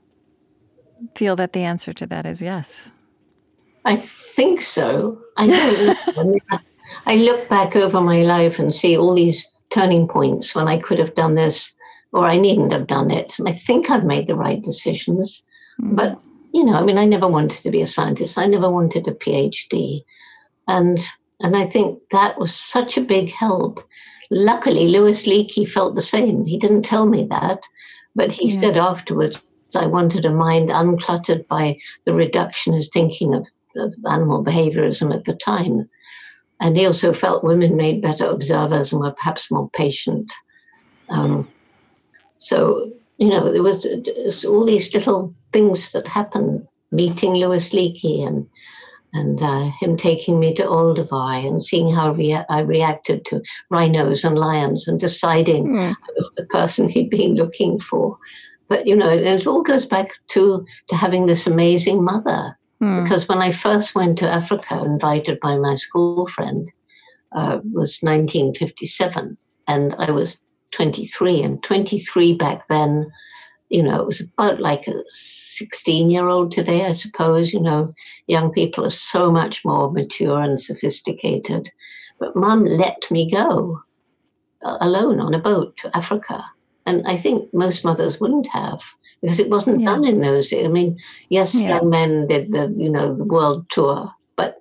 [1.14, 2.90] feel that the answer to that is yes.
[3.84, 5.20] I think so.
[5.36, 6.42] I don't
[7.06, 10.98] I look back over my life and see all these turning points when I could
[10.98, 11.74] have done this
[12.12, 13.38] or I needn't have done it.
[13.38, 15.44] And I think I've made the right decisions.
[15.78, 15.96] Mm.
[15.96, 16.18] But,
[16.54, 19.12] you know, I mean, I never wanted to be a scientist, I never wanted a
[19.12, 20.04] PhD.
[20.68, 20.98] And
[21.42, 23.84] and I think that was such a big help.
[24.30, 26.46] Luckily, Louis Leakey felt the same.
[26.46, 27.60] He didn't tell me that,
[28.14, 28.60] but he yeah.
[28.60, 35.14] said afterwards, I wanted a mind uncluttered by the reductionist thinking of, of animal behaviorism
[35.14, 35.88] at the time.
[36.60, 40.32] And he also felt women made better observers and were perhaps more patient.
[41.08, 41.48] Um,
[42.38, 42.88] so,
[43.18, 43.86] you know, there was,
[44.24, 48.46] was, all these little things that happened, meeting Louis Leakey and
[49.12, 54.24] and uh, him taking me to Olduvai and seeing how rea- I reacted to rhinos
[54.24, 55.90] and lions and deciding mm.
[55.90, 58.16] I was the person he'd been looking for.
[58.68, 62.56] But you know, it all goes back to to having this amazing mother.
[62.80, 63.02] Mm.
[63.02, 66.68] Because when I first went to Africa, invited by my school friend,
[67.32, 69.36] uh, was 1957,
[69.68, 70.40] and I was
[70.72, 71.42] 23.
[71.42, 73.10] And 23 back then
[73.72, 77.54] you know, it was about like a 16 year old today, I suppose.
[77.54, 77.94] You know,
[78.26, 81.70] young people are so much more mature and sophisticated.
[82.20, 83.80] But mum let me go
[84.62, 86.44] alone on a boat to Africa.
[86.84, 88.82] And I think most mothers wouldn't have
[89.22, 89.86] because it wasn't yeah.
[89.86, 90.52] done in those.
[90.52, 90.98] I mean,
[91.30, 91.76] yes, yeah.
[91.76, 94.58] young men did the, you know, the world tour, but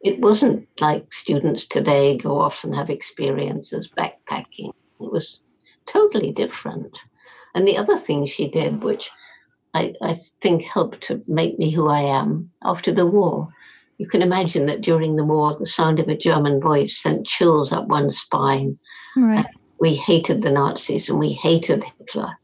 [0.00, 4.72] it wasn't like students today go off and have experiences backpacking.
[5.00, 5.40] It was
[5.86, 6.96] totally different.
[7.54, 9.10] And the other thing she did, which
[9.74, 13.48] I, I think helped to make me who I am after the war,
[13.98, 17.72] you can imagine that during the war, the sound of a German voice sent chills
[17.72, 18.78] up one's spine.
[19.16, 19.46] Right.
[19.78, 22.36] We hated the Nazis and we hated Hitler.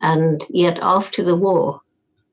[0.00, 1.80] And yet, after the war,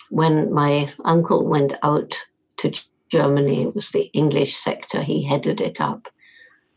[0.09, 2.15] when my uncle went out
[2.57, 2.73] to
[3.09, 6.07] Germany, it was the English sector, he headed it up.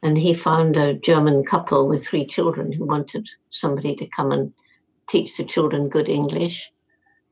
[0.03, 4.53] And he found a German couple with three children who wanted somebody to come and
[5.09, 6.71] teach the children good English.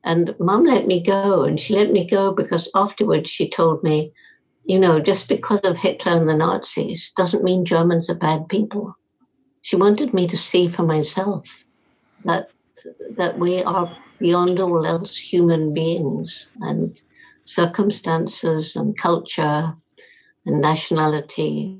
[0.05, 4.13] And mum let me go, and she let me go because afterwards she told me,
[4.65, 8.97] you know, just because of Hitler and the Nazis doesn't mean Germans are bad people.
[9.63, 11.45] She wanted me to see for myself
[12.25, 12.53] that
[13.17, 16.99] that we are beyond all else human beings and
[17.45, 19.75] circumstances and culture
[20.47, 21.79] and nationality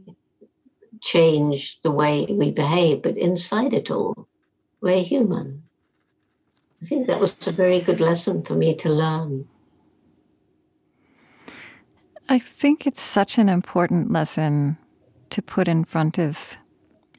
[1.01, 4.29] change the way we behave, but inside it all,
[4.83, 5.63] we're human.
[6.83, 9.47] I think that was a very good lesson for me to learn.
[12.29, 14.79] I think it's such an important lesson
[15.31, 16.57] to put in front of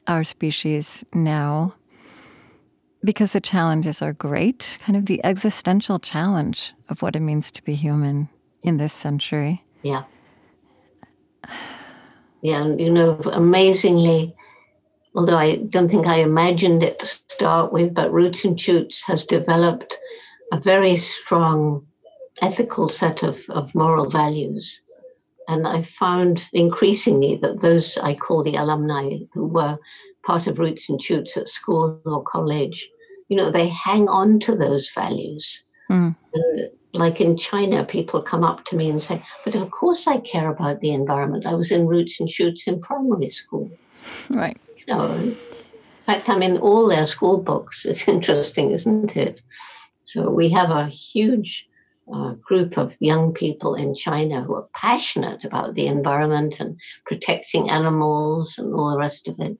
[0.06, 1.74] our species now
[3.04, 7.62] because the challenges are great, kind of the existential challenge of what it means to
[7.62, 8.28] be human
[8.62, 9.62] in this century.
[9.82, 10.04] Yeah.
[12.40, 14.34] Yeah, and you know, amazingly,
[15.14, 19.24] although I don't think I imagined it to start with, but Roots and Shoots has
[19.24, 19.96] developed
[20.52, 21.86] a very strong
[22.40, 24.80] ethical set of, of moral values.
[25.48, 29.78] and I found increasingly that those I call the alumni who were
[30.24, 32.88] part of Roots and Shoots at school or college,
[33.28, 35.64] you know, they hang on to those values.
[35.90, 36.14] Mm.
[36.94, 40.50] like in China, people come up to me and say, But of course I care
[40.50, 41.44] about the environment.
[41.44, 43.70] I was in Roots and Shoots in primary school.
[44.30, 44.58] Right.
[44.88, 45.36] Know, in
[46.06, 47.84] fact, I'm in all their school books.
[47.84, 49.40] It's interesting, isn't it?
[50.04, 51.66] So we have a huge
[52.12, 57.70] uh, group of young people in China who are passionate about the environment and protecting
[57.70, 59.58] animals and all the rest of it.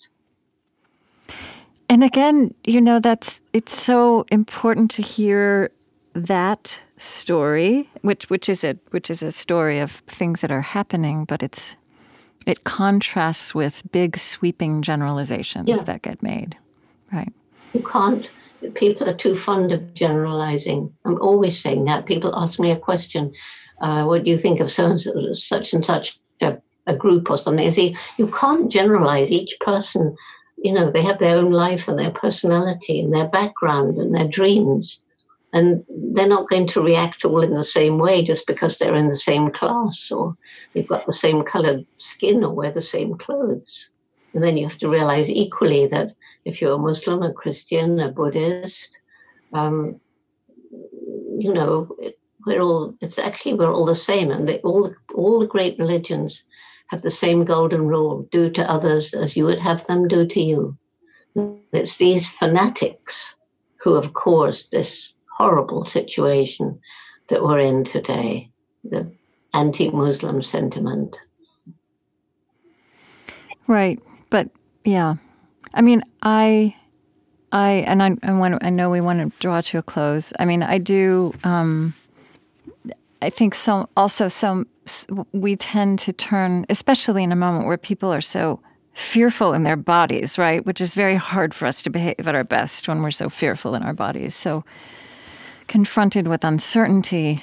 [1.88, 5.70] And again, you know, that's it's so important to hear
[6.14, 11.24] that story, which which is a which is a story of things that are happening,
[11.24, 11.76] but it's
[12.46, 15.82] it contrasts with big sweeping generalizations yeah.
[15.84, 16.56] that get made.
[17.12, 17.32] Right.
[17.72, 18.28] You can't
[18.74, 20.92] people are too fond of generalizing.
[21.04, 22.06] I'm always saying that.
[22.06, 23.32] People ask me a question,
[23.80, 27.28] uh, what do you think of so and so, such and such a, a group
[27.28, 27.66] or something?
[27.66, 30.16] I say, you can't generalize each person
[30.62, 34.28] you know, they have their own life and their personality and their background and their
[34.28, 35.04] dreams.
[35.52, 35.84] And
[36.14, 39.16] they're not going to react all in the same way just because they're in the
[39.16, 40.34] same class or
[40.72, 43.90] they've got the same colored skin or wear the same clothes.
[44.34, 46.12] And then you have to realize equally that
[46.46, 48.98] if you're a Muslim, a Christian, a Buddhist,
[49.52, 50.00] um,
[51.38, 51.94] you know,
[52.46, 54.30] we're all, it's actually, we're all the same.
[54.30, 56.44] And they, all, all the great religions
[56.88, 60.40] have the same golden rule do to others as you would have them do to
[60.40, 60.76] you.
[61.72, 63.36] It's these fanatics
[63.76, 66.78] who have caused this horrible situation
[67.28, 68.50] that we're in today,
[68.84, 69.10] the
[69.54, 71.18] anti Muslim sentiment.
[73.66, 74.00] Right.
[74.30, 74.48] But
[74.84, 75.16] yeah,
[75.74, 76.76] I mean, I.
[77.54, 78.64] I and I, I want.
[78.64, 80.32] I know we want to draw to a close.
[80.38, 81.34] I mean, I do.
[81.44, 81.92] Um,
[83.20, 83.90] I think so.
[83.94, 84.66] Also, some
[85.32, 88.60] we tend to turn, especially in a moment where people are so
[88.94, 90.64] fearful in their bodies, right?
[90.66, 93.74] Which is very hard for us to behave at our best when we're so fearful
[93.74, 94.34] in our bodies.
[94.34, 94.64] So,
[95.68, 97.42] confronted with uncertainty,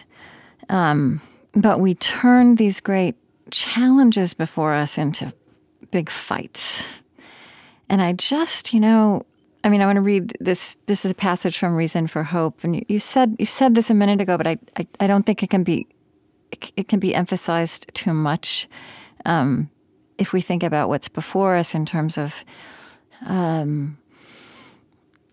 [0.69, 1.21] um,
[1.53, 3.15] but we turn these great
[3.51, 5.33] challenges before us into
[5.91, 6.87] big fights.
[7.89, 9.23] And I just, you know,
[9.63, 10.77] I mean, I want to read this.
[10.85, 13.89] This is a passage from Reason for Hope, and you, you said you said this
[13.89, 15.87] a minute ago, but I, I, I don't think it can be
[16.77, 18.69] it, can be emphasized too much
[19.25, 19.69] um,
[20.17, 22.43] if we think about what's before us in terms of,
[23.25, 23.97] um,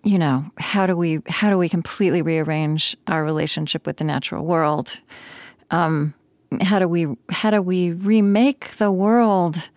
[0.06, 4.44] you know, how do we how do we completely rearrange our relationship with the natural
[4.44, 5.00] world?
[5.72, 6.14] Um,
[6.60, 9.68] how do we how do we remake the world?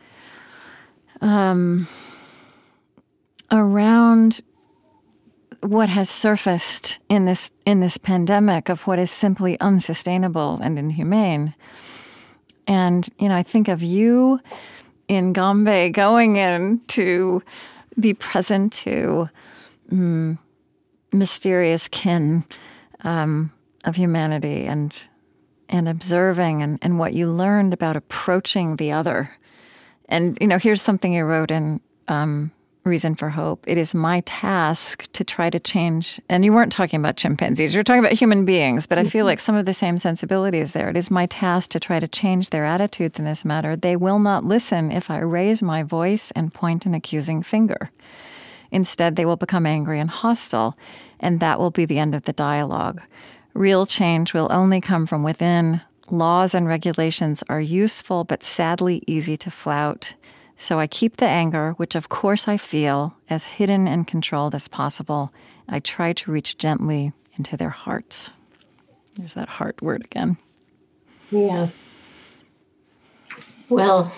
[1.22, 1.88] Um,
[3.50, 4.42] around
[5.62, 11.56] what has surfaced in this in this pandemic of what is simply unsustainable and inhumane.
[12.68, 14.40] And you know, I think of you
[15.08, 17.42] in Gombe going in to
[18.00, 19.28] be present to
[19.92, 20.38] mm,
[21.12, 22.46] mysterious kin
[23.04, 23.52] um,
[23.86, 25.08] of humanity and
[25.72, 29.30] and observing and, and what you learned about approaching the other.
[30.08, 32.52] And you know, here's something you wrote in um,
[32.86, 33.64] reason for hope.
[33.68, 36.20] It is my task to try to change.
[36.28, 39.28] And you weren't talking about chimpanzees, you're talking about human beings, but I feel mm-hmm.
[39.28, 40.90] like some of the same sensibilities there.
[40.90, 43.76] It is my task to try to change their attitudes in this matter.
[43.76, 47.92] They will not listen if I raise my voice and point an accusing finger.
[48.72, 50.78] Instead, they will become angry and hostile,
[51.20, 53.02] and that will be the end of the dialogue.
[53.54, 55.82] Real change will only come from within.
[56.12, 60.16] Laws and regulations are useful, but sadly easy to flout.
[60.56, 64.68] So I keep the anger, which of course I feel, as hidden and controlled as
[64.68, 65.32] possible.
[65.68, 68.32] I try to reach gently into their hearts.
[69.16, 70.38] There's that heart word again.
[71.32, 71.68] Yeah.
[73.70, 74.12] Well,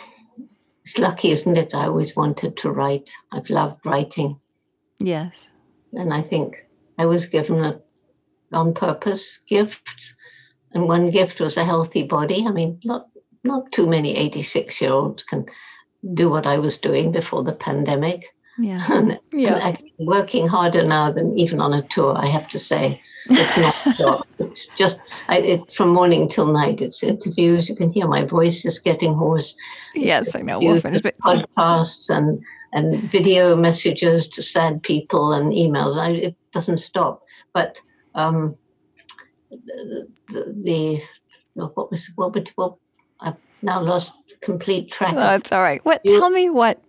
[0.83, 1.73] it's lucky, isn't it?
[1.73, 3.11] I always wanted to write.
[3.31, 4.39] I've loved writing.
[4.99, 5.51] Yes.
[5.93, 6.65] And I think
[6.97, 7.79] I was given a
[8.53, 10.15] on purpose gifts.
[10.73, 12.45] And one gift was a healthy body.
[12.47, 13.07] I mean, not
[13.43, 15.45] not too many 86 year olds can
[16.13, 18.25] do what I was doing before the pandemic.
[18.59, 18.85] Yeah.
[18.89, 19.67] and, yeah.
[19.67, 23.01] And working harder now than even on a tour, I have to say.
[23.30, 24.27] It's not.
[24.39, 24.99] It's just
[25.30, 26.81] I, it, from morning till night.
[26.81, 27.69] It's interviews.
[27.69, 29.56] You can hear my voice is getting hoarse.
[29.93, 30.60] Yes, I know.
[30.60, 31.18] We'll finish, but...
[31.19, 32.43] Podcasts and
[32.73, 35.98] and video messages to sad people and emails.
[35.98, 37.23] I, it doesn't stop.
[37.53, 37.80] But
[38.15, 38.56] um,
[39.49, 41.02] the, the, the
[41.53, 42.76] what was what, what
[43.19, 45.15] I've now lost complete track.
[45.15, 45.84] That's all right.
[45.85, 46.02] What?
[46.03, 46.81] You, tell me what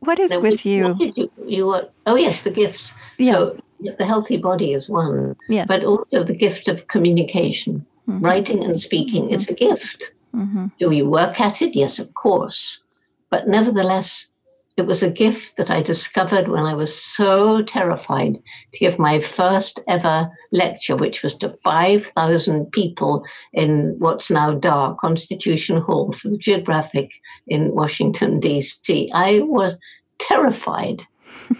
[0.00, 0.96] what is with you?
[0.98, 1.30] you?
[1.46, 2.94] You were, oh yes, the gifts.
[3.18, 3.32] Yeah.
[3.32, 3.58] So
[3.98, 5.36] the healthy body is one.
[5.48, 5.66] Yes.
[5.68, 8.24] But also the gift of communication, mm-hmm.
[8.24, 9.24] writing and speaking.
[9.24, 9.34] Mm-hmm.
[9.34, 10.12] It's a gift.
[10.34, 10.66] Mm-hmm.
[10.78, 11.76] Do you work at it?
[11.76, 12.82] Yes, of course.
[13.30, 14.28] But nevertheless,
[14.76, 18.34] it was a gift that I discovered when I was so terrified
[18.72, 24.96] to give my first ever lecture, which was to 5,000 people in what's now DAR,
[24.96, 27.12] Constitution Hall for the Geographic
[27.46, 29.10] in Washington, D.C.
[29.14, 29.78] I was
[30.18, 31.02] terrified.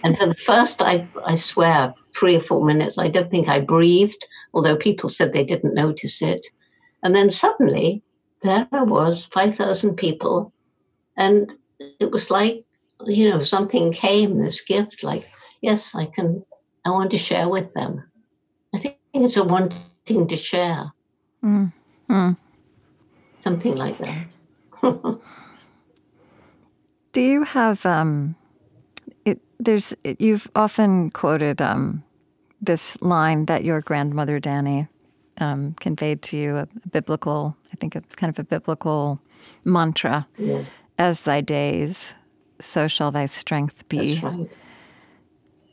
[0.03, 3.61] And for the first, I, I swear, three or four minutes, I don't think I
[3.61, 6.47] breathed, although people said they didn't notice it.
[7.03, 8.01] And then suddenly,
[8.43, 10.53] there I was, 5,000 people,
[11.17, 11.53] and
[11.99, 12.65] it was like
[13.05, 15.29] you know, something came, this gift, like,
[15.61, 16.43] yes, I can,
[16.85, 18.03] I want to share with them.
[18.73, 20.91] I think it's a wanting to share.
[21.43, 21.71] Mm.
[22.09, 22.37] Mm.
[23.41, 24.27] Something like that.
[27.11, 28.35] Do you have, um,
[29.25, 32.03] it, there's, it, you've often quoted um,
[32.61, 34.87] this line that your grandmother Danny
[35.37, 39.19] um, conveyed to you, a, a biblical, I think, a kind of a biblical
[39.63, 40.27] mantra.
[40.37, 40.69] Yes.
[40.97, 42.13] As thy days,
[42.59, 44.19] so shall thy strength be.
[44.23, 44.49] Right.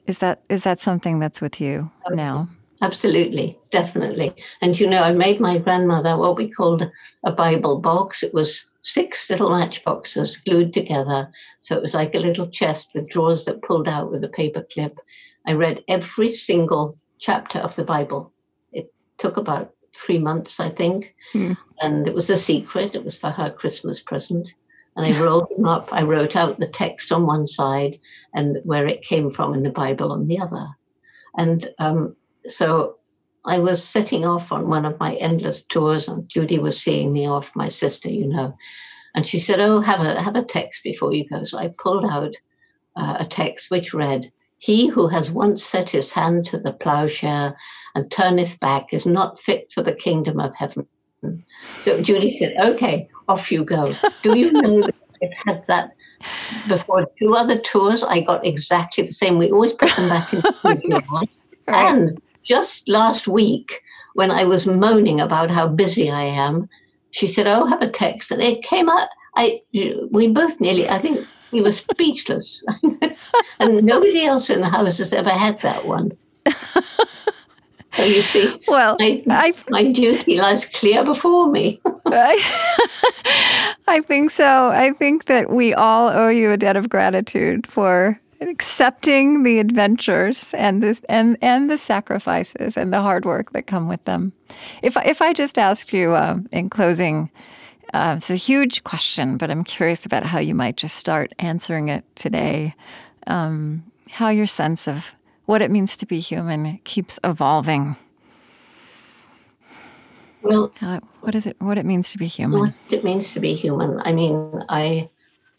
[0.07, 2.17] Is that is that something that's with you okay.
[2.17, 2.49] now?
[2.81, 4.35] Absolutely, definitely.
[4.61, 6.91] And you know, I made my grandmother what we called
[7.23, 8.25] a Bible box.
[8.25, 11.31] It was six little matchboxes glued together.
[11.61, 14.67] So it was like a little chest with drawers that pulled out with a paper
[14.73, 14.99] clip.
[15.47, 18.33] I read every single chapter of the Bible.
[18.73, 21.15] It took about three months, I think.
[21.33, 21.53] Hmm.
[21.81, 22.95] And it was a secret.
[22.95, 24.53] It was for her Christmas present
[24.97, 25.89] and I rolled them up.
[25.93, 27.99] I wrote out the text on one side
[28.35, 30.67] and where it came from in the Bible on the other.
[31.37, 32.17] And um,
[32.49, 32.99] so
[33.45, 37.29] I was setting off on one of my endless tours, and Judy was seeing me
[37.29, 38.55] off, my sister, you know.
[39.15, 42.05] And she said, "Oh, have a have a text before you go." So I pulled
[42.05, 42.35] out
[42.97, 47.57] uh, a text which read, "He who has once set his hand to the plowshare
[47.95, 50.87] and turneth back is not fit for the kingdom of heaven."
[51.81, 53.99] So Judy said, "Okay, off you go.
[54.23, 55.91] Do you know that I've had that
[56.69, 58.05] before two other tours?
[58.05, 59.39] I got exactly the same.
[59.39, 61.03] We always put them back in the
[61.67, 62.21] And
[62.53, 63.81] just last week,
[64.13, 66.69] when I was moaning about how busy I am,
[67.11, 69.09] she said, "Oh, have a text," and it came out.
[69.37, 69.63] I
[70.17, 70.87] we both nearly.
[70.87, 72.63] I think we were speechless,
[73.61, 76.13] and nobody else in the house has ever had that one.
[77.95, 81.79] So you see, well, my, I, my duty lies clear before me.
[82.07, 82.35] I,
[83.87, 84.69] I think so.
[84.69, 90.55] I think that we all owe you a debt of gratitude for accepting the adventures
[90.55, 94.33] and this and and the sacrifices and the hard work that come with them.
[94.83, 97.31] If if I just asked you uh, in closing,
[97.95, 101.89] uh, it's a huge question, but I'm curious about how you might just start answering
[101.89, 102.75] it today.
[103.27, 105.15] Um, how your sense of
[105.47, 107.97] what it means to be human keeps evolving.
[110.43, 111.57] Well, uh, what is it?
[111.61, 112.59] What it means to be human?
[112.59, 114.01] What it means to be human.
[114.05, 115.09] I mean, I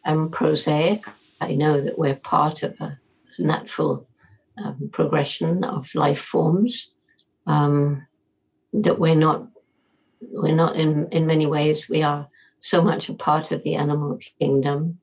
[0.06, 1.02] am prosaic.
[1.44, 2.98] I know that we're part of a
[3.40, 4.08] natural
[4.64, 6.94] um, progression of life forms.
[7.46, 8.06] Um,
[8.74, 9.48] that we're not,
[10.22, 11.90] we're not in in many ways.
[11.90, 12.28] We are
[12.60, 15.00] so much a part of the animal kingdom,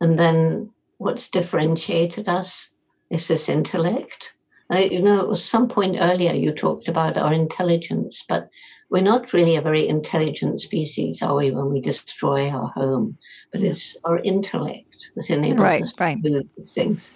[0.00, 2.70] and then what's differentiated us
[3.10, 4.32] is this intellect.
[4.70, 8.50] Uh, you know, at some point earlier you talked about our intelligence, but
[8.90, 13.16] we're not really a very intelligent species, are we, when we destroy our home?
[13.52, 16.22] But it's our intellect that enables right, us right.
[16.22, 17.12] to do these things.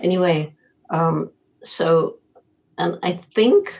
[0.00, 0.54] Anyway,
[0.90, 1.30] um,
[1.64, 2.18] so,
[2.78, 3.72] and I think,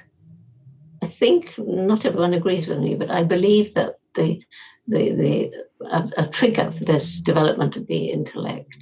[1.02, 4.42] I think not everyone agrees with me, but I believe that the
[4.88, 5.52] the the
[5.90, 8.72] a, a trigger for this development of the intellect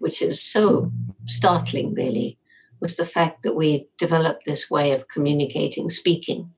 [0.00, 0.90] which is so
[1.26, 2.38] startling, really,
[2.80, 6.50] was the fact that we developed this way of communicating, speaking.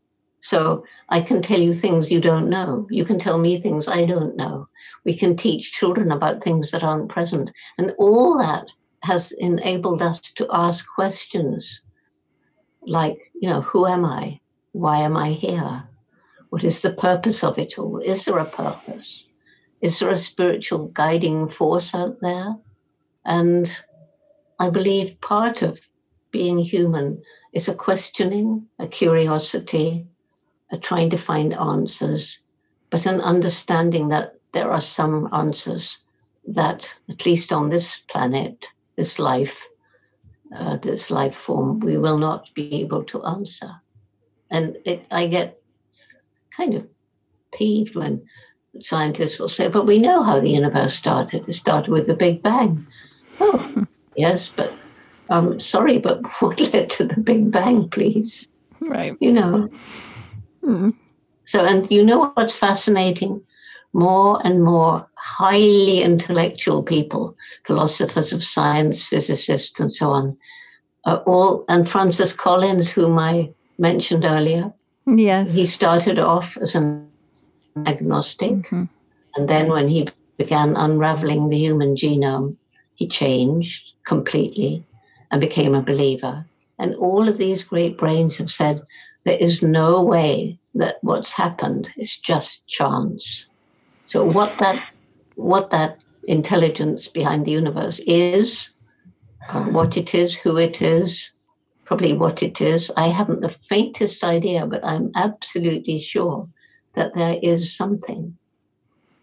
[0.43, 2.89] So I can tell you things you don't know.
[2.91, 4.69] You can tell me things I don't know.
[5.05, 7.51] We can teach children about things that aren't present.
[7.79, 8.67] And all that
[9.05, 11.83] has enabled us to ask questions
[12.83, 14.41] like, you know, who am I?
[14.73, 15.85] Why am I here?
[16.51, 17.99] What is the purpose of it all?
[17.99, 19.29] Is there a purpose?
[19.81, 22.57] Is there a spiritual guiding force out there?
[23.25, 23.71] And
[24.59, 25.79] I believe part of
[26.33, 30.09] being human is a questioning, a curiosity,
[30.73, 32.41] a trying to find answers,
[32.91, 35.99] but an understanding that there are some answers
[36.47, 38.67] that, at least on this planet,
[38.97, 39.69] this life,
[40.57, 43.71] uh, this life form, we will not be able to answer.
[44.51, 45.61] And it, I get
[46.57, 46.87] kind of
[47.53, 48.23] peeved when
[48.81, 51.49] scientists will say, but we know how the universe started.
[51.49, 52.87] It started with the Big Bang.
[53.41, 53.87] Oh,
[54.17, 54.73] yes, but
[55.31, 58.49] I'm um, sorry, but what led to the Big Bang, please?
[58.81, 59.17] Right.
[59.21, 59.71] You know.
[60.65, 60.95] Mm.
[61.45, 63.43] So, and you know what's fascinating?
[63.93, 67.37] more and more highly intellectual people,
[67.67, 70.37] philosophers of science, physicists, and so on,
[71.05, 74.73] are all, and Francis Collins, whom I mentioned earlier.
[75.07, 75.55] Yes.
[75.55, 77.09] He started off as an
[77.87, 78.85] agnostic, mm-hmm.
[79.37, 80.09] and then when he
[80.39, 82.57] began unraveling the human genome,
[82.95, 84.85] he changed completely
[85.31, 86.47] and became a believer.
[86.79, 88.83] And all of these great brains have said
[89.25, 93.49] there is no way that what's happened is just chance.
[94.07, 94.83] So what that
[95.37, 98.71] what that intelligence behind the universe is,
[99.49, 101.33] uh, what it is, who it is,
[101.85, 102.91] probably what it is.
[102.97, 106.49] I haven't the faintest idea, but I'm absolutely sure
[106.95, 108.37] that there is something.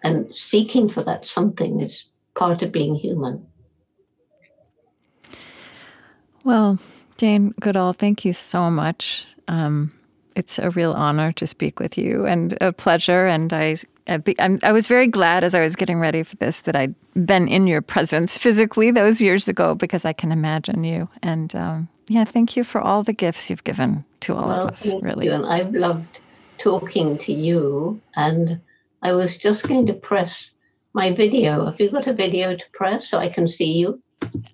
[0.04, 2.06] And seeking for that something is
[2.36, 3.46] part of being human.
[6.44, 6.80] Well,
[7.18, 9.28] Jane Goodall, thank you so much.
[9.50, 9.92] Um,
[10.36, 13.26] it's a real honor to speak with you and a pleasure.
[13.26, 13.76] And I,
[14.08, 14.22] I,
[14.64, 16.96] I, was very glad as I was getting ready for this that I'd
[17.26, 21.10] been in your presence physically those years ago because I can imagine you.
[21.24, 24.74] And um, yeah, thank you for all the gifts you've given to all well, of
[24.74, 24.94] us.
[25.02, 25.34] Really, you.
[25.34, 26.20] and I've loved
[26.60, 28.00] talking to you.
[28.16, 28.62] And
[29.02, 30.52] I was just going to press
[30.94, 31.66] my video.
[31.66, 34.02] Have you got a video to press so I can see you?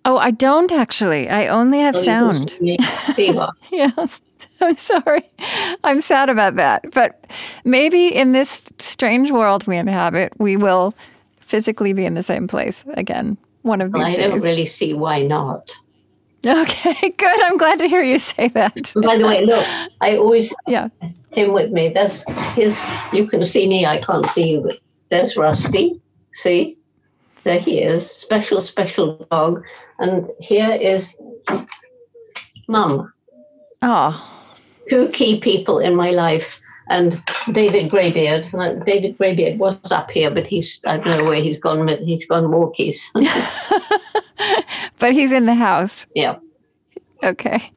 [0.05, 1.27] Oh, I don't actually.
[1.29, 2.57] I only have oh, sound.
[3.71, 4.21] yes.
[4.61, 5.29] I'm sorry.
[5.83, 6.91] I'm sad about that.
[6.91, 7.25] But
[7.63, 10.93] maybe in this strange world we inhabit, we will
[11.39, 14.25] physically be in the same place again one of these well, I days.
[14.25, 15.71] I don't really see why not.
[16.45, 17.43] Okay, good.
[17.45, 18.93] I'm glad to hear you say that.
[19.01, 19.65] By the way, look,
[20.01, 20.89] I always yeah
[21.35, 21.89] him with me.
[21.89, 22.23] That's
[22.53, 22.79] his.
[23.13, 23.85] You can see me.
[23.85, 25.99] I can't see you, but there's Rusty.
[26.33, 26.77] See,
[27.43, 28.09] there he is.
[28.09, 29.63] Special, special dog.
[29.99, 31.15] And here is
[32.67, 33.11] Mum.
[33.85, 34.31] Oh.
[34.89, 36.59] Two key people in my life.
[36.89, 38.51] And David Greybeard.
[38.85, 41.85] David Greybeard was up here, but he's I don't know where he's gone.
[41.85, 42.99] But He's gone walkies.
[44.99, 46.05] but he's in the house.
[46.13, 46.37] Yeah.
[47.23, 47.71] Okay.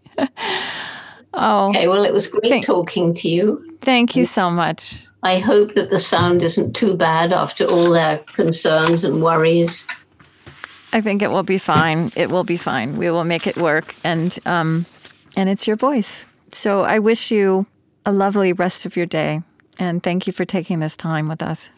[1.34, 1.68] Oh.
[1.68, 3.78] Okay, well, it was great thank, talking to you.
[3.80, 5.06] Thank you so much.
[5.22, 9.86] I hope that the sound isn't too bad after all their concerns and worries.
[10.92, 12.10] I think it will be fine.
[12.16, 12.96] It will be fine.
[12.96, 14.86] We will make it work, and um,
[15.38, 16.24] and it's your voice.
[16.50, 17.64] So I wish you
[18.04, 19.40] a lovely rest of your day,
[19.78, 21.70] and thank you for taking this time with us.